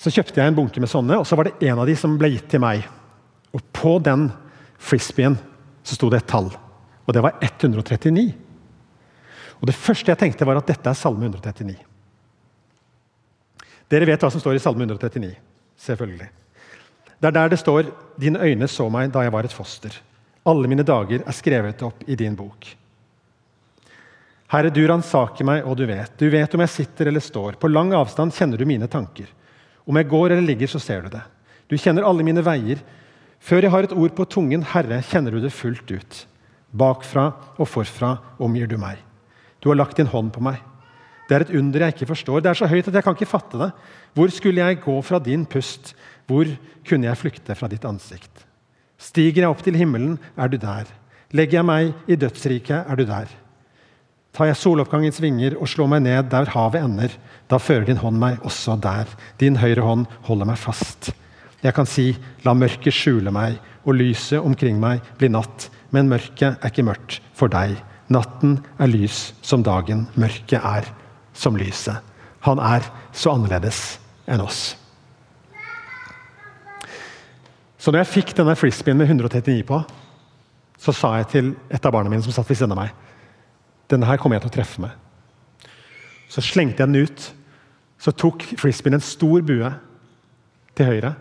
Så 0.03 0.11
kjøpte 0.11 0.41
jeg 0.41 0.51
en 0.51 0.57
bunke 0.57 0.83
med 0.83 0.91
sånne, 0.91 1.21
og 1.21 1.27
så 1.29 1.39
var 1.39 1.47
det 1.47 1.69
en 1.69 1.79
av 1.79 1.87
de 1.87 1.95
som 1.99 2.17
ble 2.19 2.33
gitt 2.33 2.49
til 2.51 2.63
meg. 2.65 2.83
Og 3.55 3.63
på 3.77 3.95
den 4.03 4.27
frisbeen 4.83 5.37
så 5.87 5.95
sto 5.95 6.09
det 6.11 6.23
et 6.23 6.31
tall, 6.33 6.49
og 6.51 7.15
det 7.15 7.23
var 7.23 7.39
139. 7.39 8.33
Og 9.61 9.69
Det 9.71 9.79
første 9.79 10.11
jeg 10.11 10.19
tenkte, 10.19 10.47
var 10.49 10.59
at 10.59 10.67
dette 10.67 10.91
er 10.91 10.99
Salme 10.99 11.29
139. 11.29 11.77
Dere 13.93 14.09
vet 14.09 14.25
hva 14.25 14.31
som 14.33 14.43
står 14.43 14.59
i 14.59 14.63
Salme 14.63 14.89
139. 14.89 15.37
Selvfølgelig. 15.79 16.31
Det 17.23 17.29
er 17.29 17.37
der 17.37 17.49
det 17.49 17.59
står 17.59 17.93
'Dine 18.19 18.43
øyne 18.43 18.67
så 18.67 18.89
meg 18.91 19.13
da 19.13 19.23
jeg 19.23 19.33
var 19.33 19.45
et 19.45 19.55
foster'. 19.55 20.01
Alle 20.47 20.69
mine 20.69 20.83
dager 20.83 21.23
er 21.23 21.33
skrevet 21.33 21.83
opp 21.83 22.03
i 22.09 22.17
din 22.17 22.35
bok. 22.35 22.67
Herre, 24.49 24.71
du 24.71 24.83
ransaker 24.89 25.45
meg, 25.45 25.65
og 25.65 25.77
du 25.77 25.87
vet. 25.87 26.19
Du 26.19 26.29
vet 26.29 26.55
om 26.55 26.61
jeg 26.61 26.69
sitter 26.69 27.07
eller 27.07 27.21
står. 27.21 27.53
På 27.53 27.71
lang 27.71 27.93
avstand 27.93 28.33
kjenner 28.33 28.59
du 28.59 28.65
mine 28.67 28.89
tanker. 28.89 29.27
Om 29.89 29.99
jeg 29.99 30.11
går 30.11 30.33
eller 30.33 30.47
ligger, 30.47 30.71
så 30.71 30.81
ser 30.83 31.05
du 31.05 31.13
det. 31.13 31.23
Du 31.71 31.79
kjenner 31.81 32.07
alle 32.07 32.25
mine 32.27 32.45
veier. 32.45 32.83
Før 33.43 33.65
jeg 33.65 33.73
har 33.75 33.87
et 33.87 33.95
ord 33.97 34.13
på 34.15 34.27
tungen, 34.31 34.63
Herre, 34.73 35.01
kjenner 35.03 35.35
du 35.35 35.41
det 35.43 35.55
fullt 35.55 35.89
ut. 35.91 36.19
Bakfra 36.73 37.33
og 37.59 37.69
forfra 37.69 38.15
omgir 38.43 38.71
du 38.71 38.79
meg. 38.81 39.01
Du 39.61 39.71
har 39.71 39.79
lagt 39.79 39.99
din 39.99 40.11
hånd 40.11 40.31
på 40.35 40.43
meg. 40.45 40.61
Det 41.29 41.37
er 41.37 41.45
et 41.47 41.55
under 41.59 41.85
jeg 41.85 41.95
ikke 41.95 42.11
forstår. 42.13 42.43
Det 42.43 42.51
er 42.51 42.59
så 42.59 42.69
høyt 42.71 42.89
at 42.89 42.97
jeg 42.99 43.07
kan 43.07 43.17
ikke 43.17 43.31
fatte 43.31 43.59
det. 43.61 43.71
Hvor 44.15 44.33
skulle 44.35 44.63
jeg 44.63 44.81
gå 44.85 44.97
fra 45.07 45.21
din 45.23 45.47
pust? 45.47 45.95
Hvor 46.27 46.49
kunne 46.87 47.09
jeg 47.09 47.19
flykte 47.19 47.57
fra 47.59 47.71
ditt 47.71 47.87
ansikt? 47.89 48.47
Stiger 49.01 49.47
jeg 49.47 49.51
opp 49.51 49.63
til 49.65 49.79
himmelen, 49.79 50.19
er 50.37 50.51
du 50.51 50.59
der. 50.61 50.91
Legger 51.33 51.61
jeg 51.61 51.67
meg 51.67 51.95
i 52.07 52.19
dødsriket, 52.21 52.85
er 52.85 52.99
du 52.99 53.07
der. 53.09 53.31
Tar 54.33 54.49
jeg 54.49 54.57
soloppgangens 54.63 55.19
vinger 55.21 55.59
og 55.61 55.69
slår 55.69 55.91
meg 55.93 56.07
ned 56.07 56.31
der 56.33 56.49
havet 56.55 56.81
ender, 56.81 57.13
da 57.53 57.59
fører 57.61 57.85
din 57.85 58.01
hånd 58.01 58.17
meg 58.17 58.39
også 58.49 58.79
der. 58.81 59.11
Din 59.37 59.59
høyre 59.61 59.85
hånd 59.85 60.07
holder 60.25 60.49
meg 60.49 60.57
fast. 60.61 61.11
Jeg 61.61 61.77
kan 61.77 61.87
si, 61.87 62.15
la 62.43 62.55
mørket 62.57 62.97
skjule 62.97 63.31
meg, 63.35 63.59
og 63.85 63.99
lyset 63.99 64.41
omkring 64.41 64.81
meg 64.81 65.05
blir 65.21 65.31
natt. 65.35 65.69
Men 65.93 66.09
mørket 66.09 66.57
er 66.57 66.73
ikke 66.73 66.87
mørkt 66.89 67.19
for 67.37 67.53
deg. 67.53 67.77
Natten 68.09 68.57
er 68.81 68.89
lys 68.89 69.35
som 69.45 69.65
dagen, 69.67 70.07
mørket 70.17 70.65
er 70.65 70.89
som 71.37 71.61
lyset. 71.61 72.01
Han 72.49 72.57
er 72.57 72.89
så 73.13 73.37
annerledes 73.37 73.99
enn 74.25 74.41
oss. 74.41 74.73
Så 77.77 77.93
når 77.93 78.07
jeg 78.07 78.15
fikk 78.17 78.37
denne 78.39 78.57
frisbeen 78.57 78.97
med 78.97 79.13
139 79.13 79.61
på, 79.69 79.85
så 80.81 80.97
sa 80.97 81.19
jeg 81.21 81.33
til 81.37 81.55
et 81.69 81.85
av 81.85 81.93
barna 81.93 82.09
mine 82.09 82.25
som 82.25 82.33
satt 82.33 82.49
ved 82.49 82.57
siden 82.57 82.73
av 82.73 82.87
meg 82.87 83.01
denne 83.93 84.09
her 84.09 84.21
kommer 84.21 84.39
jeg 84.39 84.47
til 84.47 84.53
å 84.53 84.57
treffe 84.57 84.83
med. 84.83 85.71
Så 86.33 86.45
slengte 86.45 86.83
jeg 86.83 86.91
den 86.91 87.07
ut. 87.07 87.27
Så 88.01 88.15
tok 88.17 88.45
frisbeen 88.59 88.97
en 88.97 89.05
stor 89.05 89.45
bue 89.47 89.73
til 90.77 90.89
høyre. 90.89 91.15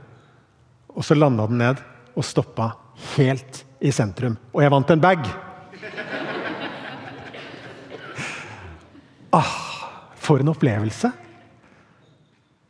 Og 0.95 1.05
så 1.05 1.17
landa 1.17 1.47
den 1.49 1.61
ned 1.61 1.81
og 2.15 2.25
stoppa 2.27 2.71
helt 3.15 3.63
i 3.81 3.91
sentrum. 3.95 4.37
Og 4.53 4.63
jeg 4.63 4.73
vant 4.73 4.93
en 4.93 5.03
bag! 5.03 5.27
Ah, 9.31 9.51
for 10.19 10.41
en 10.43 10.51
opplevelse! 10.51 11.11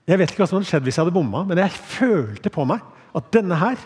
Jeg 0.10 0.20
vet 0.20 0.34
ikke 0.34 0.44
hva 0.44 0.50
som 0.50 0.60
hadde 0.60 0.70
skjedd 0.70 0.86
hvis 0.86 0.98
jeg 0.98 1.06
hadde 1.06 1.16
bomma, 1.16 1.44
men 1.48 1.62
jeg 1.62 1.74
følte 1.74 2.52
på 2.54 2.66
meg 2.70 2.84
at 3.18 3.30
denne 3.34 3.58
her, 3.58 3.80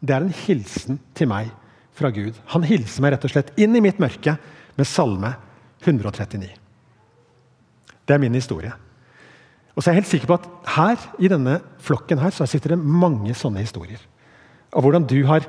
det 0.00 0.14
er 0.14 0.24
en 0.24 0.36
hilsen 0.44 1.00
til 1.16 1.30
meg 1.30 1.50
fra 1.96 2.10
Gud. 2.14 2.36
Han 2.52 2.66
hilser 2.66 3.04
meg 3.04 3.14
rett 3.14 3.26
og 3.28 3.32
slett 3.32 3.52
inn 3.60 3.76
i 3.76 3.82
mitt 3.84 4.00
mørke 4.02 4.36
med 4.76 4.88
salme 4.88 5.34
139. 5.86 6.50
Det 8.06 8.14
er 8.14 8.22
min 8.22 8.34
historie. 8.36 8.72
Og 9.74 9.82
så 9.82 9.90
er 9.90 9.94
jeg 9.96 10.02
helt 10.02 10.12
sikker 10.12 10.30
på 10.30 10.38
at 10.38 10.74
her 10.76 11.06
i 11.20 11.30
denne 11.30 11.58
flokken 11.84 12.20
her, 12.22 12.32
så 12.32 12.46
sitter 12.48 12.74
det 12.74 12.80
mange 12.80 13.34
sånne 13.36 13.64
historier. 13.64 14.00
Av 14.72 14.84
hvordan 14.84 15.06
du 15.08 15.18
har 15.28 15.46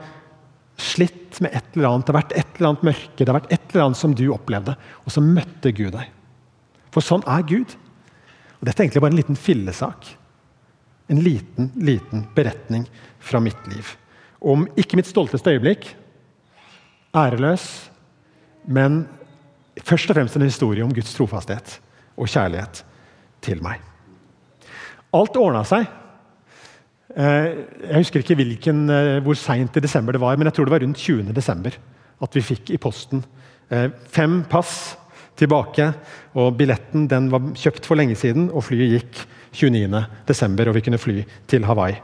slitt 0.77 1.39
med 1.41 1.55
et 1.57 1.75
eller 1.75 1.89
annet. 1.89 2.05
Det 2.05 2.13
har 2.13 2.19
vært 2.21 2.37
et 2.37 2.57
eller 2.57 2.69
annet 2.71 2.85
mørke, 2.89 3.17
det 3.17 3.29
har 3.29 3.39
vært 3.39 3.51
et 3.55 3.73
eller 3.73 3.85
annet 3.87 3.99
som 3.99 4.13
du 4.17 4.25
opplevde. 4.33 4.75
Og 5.05 5.13
så 5.13 5.23
møtte 5.23 5.73
Gud 5.75 5.95
deg. 5.95 6.11
For 6.93 7.05
sånn 7.05 7.25
er 7.29 7.45
Gud. 7.47 7.75
Og 8.57 8.65
Dette 8.67 8.81
er 8.81 8.87
egentlig 8.87 9.03
bare 9.05 9.15
en 9.15 9.21
liten 9.21 9.39
fillesak. 9.39 10.09
En 11.07 11.21
liten, 11.23 11.71
liten 11.79 12.25
beretning 12.35 12.85
fra 13.23 13.41
mitt 13.43 13.69
liv. 13.71 13.95
Om 14.43 14.67
ikke 14.77 14.99
mitt 14.99 15.09
stolteste 15.09 15.55
øyeblikk, 15.55 15.89
æreløs, 17.17 17.65
men 18.67 19.05
først 19.85 20.09
og 20.09 20.17
fremst 20.17 20.37
en 20.37 20.47
historie 20.47 20.85
om 20.85 20.93
Guds 20.93 21.13
trofasthet 21.15 21.77
og 22.17 22.29
kjærlighet 22.31 22.83
til 23.45 23.61
meg. 23.63 23.81
Alt 25.15 25.37
ordna 25.39 25.63
seg. 25.67 25.87
Eh, 27.17 27.49
jeg 27.87 28.01
husker 28.01 28.21
ikke 28.21 28.37
hvilken, 28.37 28.89
eh, 28.91 29.19
hvor 29.25 29.37
seint 29.39 29.77
i 29.77 29.83
desember 29.83 30.13
det 30.13 30.21
var, 30.21 30.37
men 30.37 30.49
jeg 30.49 30.57
tror 30.57 30.67
det 30.67 30.75
var 30.75 30.83
rundt 30.83 31.01
20. 31.01 31.33
desember 31.33 31.77
at 32.21 32.35
vi 32.35 32.41
fikk 32.45 32.71
i 32.73 32.81
posten 32.81 33.23
eh, 33.69 33.89
fem 34.13 34.43
pass 34.49 34.97
tilbake. 35.37 35.93
og 36.35 36.57
Billetten 36.57 37.07
den 37.07 37.29
var 37.31 37.53
kjøpt 37.53 37.85
for 37.85 37.95
lenge 37.95 38.17
siden, 38.17 38.49
og 38.51 38.65
flyet 38.65 38.93
gikk 38.97 39.23
29. 39.53 40.03
desember, 40.27 40.69
og 40.69 40.75
vi 40.75 40.83
kunne 40.85 41.01
fly 41.01 41.23
til 41.47 41.65
Hawaii. 41.65 41.97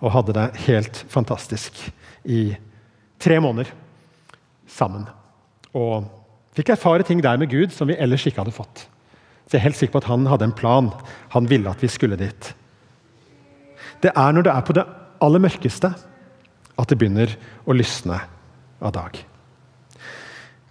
Og 0.00 0.14
hadde 0.14 0.34
det 0.34 0.48
helt 0.66 1.04
fantastisk 1.08 1.76
i 2.24 2.56
tre 3.20 3.40
måneder 3.40 3.70
sammen. 4.66 5.04
Og 5.74 6.06
fikk 6.56 6.72
erfare 6.74 7.06
ting 7.06 7.22
der 7.22 7.38
med 7.40 7.50
Gud 7.52 7.74
som 7.74 7.90
vi 7.90 7.98
ellers 7.98 8.26
ikke 8.26 8.42
hadde 8.42 8.54
fått. 8.54 8.86
Så 9.46 9.56
jeg 9.56 9.60
er 9.60 9.68
helt 9.68 9.78
sikker 9.80 9.96
på 9.96 10.02
at 10.04 10.10
han 10.10 10.28
hadde 10.30 10.46
en 10.46 10.56
plan. 10.56 10.90
Han 11.34 11.48
ville 11.50 11.70
at 11.70 11.82
vi 11.82 11.90
skulle 11.90 12.18
dit. 12.18 12.52
Det 14.02 14.12
er 14.14 14.32
når 14.32 14.46
det 14.46 14.52
er 14.54 14.66
på 14.66 14.76
det 14.76 14.86
aller 15.20 15.42
mørkeste 15.42 15.90
at 16.80 16.88
det 16.88 16.98
begynner 16.98 17.34
å 17.68 17.76
lysne 17.76 18.20
av 18.80 18.94
dag. 18.94 19.18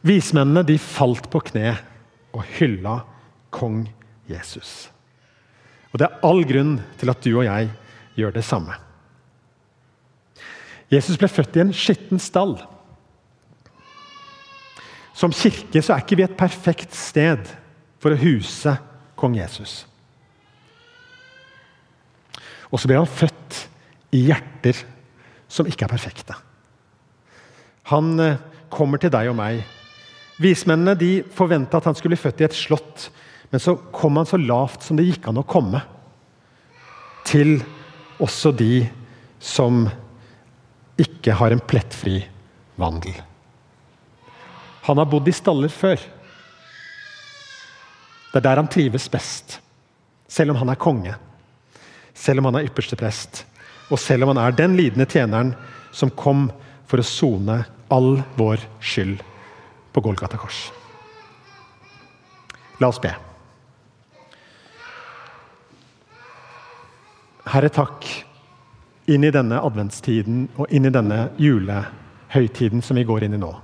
Vismennene 0.07 0.63
de 0.65 0.77
falt 0.79 1.27
på 1.31 1.41
kne 1.51 1.73
og 2.31 2.45
hylla 2.57 3.01
kong 3.51 3.83
Jesus. 4.29 4.87
Og 5.91 5.99
Det 5.99 6.07
er 6.07 6.25
all 6.25 6.43
grunn 6.45 6.77
til 7.01 7.11
at 7.11 7.21
du 7.25 7.31
og 7.33 7.45
jeg 7.47 7.69
gjør 8.15 8.35
det 8.35 8.45
samme. 8.45 8.75
Jesus 10.89 11.17
ble 11.21 11.29
født 11.29 11.57
i 11.57 11.63
en 11.65 11.73
skitten 11.75 12.21
stall. 12.21 12.55
Som 15.13 15.33
kirke 15.35 15.81
så 15.83 15.95
er 15.95 16.03
ikke 16.03 16.19
vi 16.19 16.25
et 16.25 16.37
perfekt 16.39 16.95
sted 16.95 17.49
for 17.99 18.13
å 18.13 18.19
huse 18.19 18.75
kong 19.19 19.35
Jesus. 19.39 19.83
Og 22.69 22.79
så 22.79 22.89
ble 22.89 22.99
han 22.99 23.09
født 23.09 23.63
i 24.15 24.23
hjerter 24.29 24.77
som 25.49 25.67
ikke 25.69 25.87
er 25.87 25.91
perfekte. 25.91 26.37
Han 27.89 28.13
eh, 28.21 28.41
kommer 28.69 29.01
til 29.01 29.11
deg 29.13 29.31
og 29.31 29.37
meg. 29.39 29.63
Vismennene 30.39 30.95
de 30.97 31.11
forventa 31.35 31.79
at 31.79 31.89
han 31.89 31.97
skulle 31.97 32.15
bli 32.15 32.21
født 32.21 32.43
i 32.43 32.47
et 32.47 32.57
slott, 32.57 33.09
men 33.49 33.61
så 33.61 33.73
kom 33.95 34.19
han 34.19 34.29
så 34.29 34.37
lavt 34.39 34.85
som 34.85 34.99
det 34.99 35.07
gikk 35.07 35.31
an 35.31 35.41
å 35.41 35.47
komme. 35.47 35.81
Til 37.27 37.57
også 38.21 38.53
de 38.55 38.85
som 39.41 39.87
ikke 40.99 41.33
har 41.39 41.55
en 41.55 41.63
plettfri 41.63 42.21
vandel. 42.79 43.17
Han 44.89 44.97
har 44.97 45.05
bodd 45.05 45.27
i 45.29 45.33
staller 45.37 45.69
før. 45.69 46.01
Det 48.31 48.39
er 48.39 48.45
der 48.47 48.57
han 48.57 48.69
trives 48.73 49.05
best. 49.11 49.59
Selv 50.29 50.53
om 50.53 50.57
han 50.57 50.71
er 50.73 50.79
konge, 50.81 51.13
selv 52.13 52.41
om 52.41 52.49
han 52.49 52.57
er 52.57 52.65
ypperste 52.69 52.97
prest, 52.97 53.43
og 53.89 54.01
selv 54.01 54.25
om 54.25 54.33
han 54.33 54.41
er 54.41 54.57
den 54.57 54.73
lidende 54.77 55.05
tjeneren 55.09 55.53
som 55.93 56.09
kom 56.09 56.47
for 56.89 57.01
å 57.01 57.05
sone 57.05 57.59
all 57.93 58.19
vår 58.37 58.65
skyld 58.81 59.21
på 59.93 60.05
Golgata 60.05 60.41
kors. 60.41 60.67
La 62.81 62.89
oss 62.89 63.01
be. 63.01 63.13
Herre, 67.49 67.69
takk 67.73 68.09
inn 69.09 69.25
i 69.25 69.33
denne 69.33 69.61
adventstiden 69.65 70.47
og 70.57 70.69
inn 70.73 70.85
i 70.89 70.93
denne 70.93 71.27
julehøytiden 71.37 72.81
som 72.85 72.97
vi 72.97 73.05
går 73.09 73.29
inn 73.29 73.37
i 73.37 73.41
nå. 73.41 73.55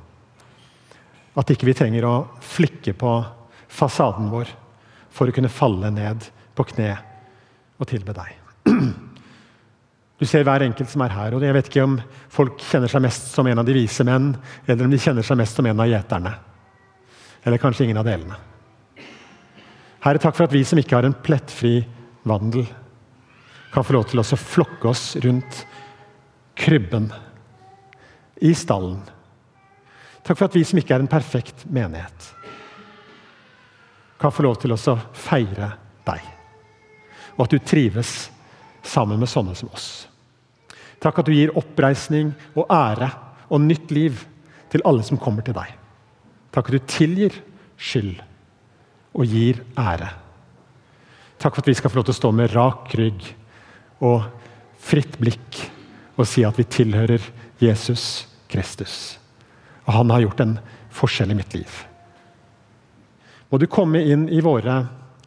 At 1.36 1.52
ikke 1.52 1.68
vi 1.68 1.76
trenger 1.76 2.08
å 2.08 2.16
flikke 2.44 2.94
på 2.98 3.12
fasaden 3.76 4.30
vår 4.32 4.52
for 5.16 5.28
å 5.28 5.36
kunne 5.36 5.52
falle 5.52 5.92
ned 5.92 6.24
på 6.56 6.66
kne 6.72 6.94
og 7.76 7.90
tilbe 7.90 8.16
deg. 8.16 8.32
Du 10.16 10.24
ser 10.24 10.46
hver 10.48 10.64
enkelt 10.64 10.88
som 10.88 11.04
er 11.04 11.12
her. 11.12 11.36
og 11.36 11.44
Jeg 11.44 11.56
vet 11.58 11.70
ikke 11.70 11.84
om 11.84 11.96
folk 12.32 12.62
kjenner 12.64 12.92
seg 12.92 13.04
mest 13.04 13.34
som 13.36 13.48
en 13.48 13.60
av 13.60 13.68
de 13.68 13.76
vise 13.76 14.04
menn, 14.08 14.32
eller 14.64 14.88
om 14.88 14.94
de 14.94 15.00
kjenner 15.02 15.28
seg 15.28 15.40
mest 15.42 15.60
som 15.60 15.68
en 15.68 15.84
av 15.84 15.90
gjeterne. 15.92 16.32
Eller 17.44 17.60
kanskje 17.62 17.84
ingen 17.86 18.00
av 18.00 18.08
delene. 18.08 18.38
Herre, 20.06 20.22
takk 20.22 20.38
for 20.38 20.48
at 20.48 20.56
vi 20.56 20.64
som 20.64 20.80
ikke 20.80 20.96
har 20.96 21.08
en 21.08 21.18
plettfri 21.26 21.80
vandel, 22.24 22.64
kan 23.74 23.84
få 23.84 23.98
lov 23.98 24.08
til 24.08 24.22
å 24.22 24.40
flokke 24.40 24.88
oss 24.88 25.18
rundt 25.20 25.66
krybben 26.56 27.10
i 28.40 28.54
stallen. 28.56 29.02
Takk 30.26 30.40
for 30.40 30.48
at 30.48 30.58
vi 30.58 30.64
som 30.66 30.80
ikke 30.82 30.96
er 30.96 31.04
en 31.04 31.12
perfekt 31.12 31.68
menighet, 31.70 32.32
kan 34.18 34.34
få 34.34 34.46
lov 34.46 34.58
til 34.62 34.74
å 34.74 34.98
feire 35.14 35.70
deg. 36.08 36.22
Og 37.36 37.46
at 37.46 37.54
du 37.54 37.60
trives 37.62 38.14
sammen 38.86 39.20
med 39.22 39.30
sånne 39.30 39.54
som 39.58 39.70
oss. 39.76 40.08
Takk 41.04 41.20
at 41.22 41.30
du 41.30 41.36
gir 41.36 41.54
oppreisning 41.58 42.32
og 42.56 42.72
ære 42.72 43.12
og 43.52 43.62
nytt 43.62 43.92
liv 43.94 44.24
til 44.74 44.82
alle 44.88 45.04
som 45.06 45.20
kommer 45.22 45.46
til 45.46 45.58
deg. 45.58 45.74
Takk 46.56 46.72
at 46.72 46.78
du 46.78 46.88
tilgir 46.90 47.36
skyld 47.78 48.16
og 49.16 49.28
gir 49.30 49.62
ære. 49.78 50.10
Takk 51.38 51.58
for 51.58 51.62
at 51.62 51.70
vi 51.70 51.76
skal 51.78 51.92
få 51.92 52.00
lov 52.00 52.08
til 52.08 52.16
å 52.16 52.22
stå 52.22 52.32
med 52.34 52.56
rak 52.56 52.96
rygg 52.98 53.28
og 54.08 54.26
fritt 54.82 55.20
blikk 55.22 55.60
og 56.16 56.26
si 56.30 56.46
at 56.48 56.58
vi 56.58 56.66
tilhører 56.72 57.30
Jesus 57.62 58.26
Kristus. 58.50 59.25
Han 59.86 60.10
har 60.10 60.24
gjort 60.26 60.40
en 60.40 60.58
forskjell 60.96 61.32
i 61.32 61.38
mitt 61.38 61.54
liv. 61.54 61.70
Må 63.50 63.60
du 63.62 63.68
komme 63.70 64.02
inn 64.02 64.26
i 64.30 64.42
våre 64.42 64.80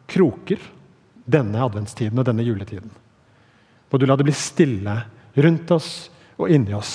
kroker 0.09 0.59
denne 1.29 1.61
adventstiden 1.63 2.19
og 2.19 2.27
denne 2.27 2.43
juletiden. 2.43 2.91
Må 3.89 3.97
du 3.97 4.05
la 4.05 4.17
det 4.17 4.27
bli 4.27 4.35
stille 4.35 4.95
rundt 5.39 5.71
oss 5.71 5.91
og 6.37 6.49
inni 6.51 6.75
oss. 6.75 6.93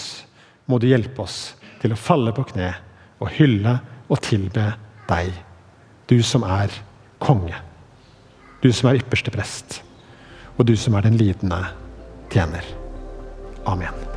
Må 0.67 0.79
du 0.79 0.89
hjelpe 0.91 1.25
oss 1.25 1.55
til 1.83 1.95
å 1.95 2.01
falle 2.01 2.35
på 2.37 2.47
kne 2.53 2.71
og 3.21 3.31
hylle 3.37 3.79
og 4.09 4.21
tilbe 4.25 4.67
deg, 5.09 5.33
du 6.09 6.19
som 6.25 6.45
er 6.49 6.73
konge. 7.23 7.57
Du 8.65 8.71
som 8.73 8.91
er 8.91 9.01
ypperste 9.01 9.33
prest, 9.33 9.81
og 10.57 10.65
du 10.69 10.77
som 10.81 10.97
er 10.97 11.05
den 11.05 11.21
lidende 11.21 11.61
tjener. 12.33 12.65
Amen. 13.69 14.14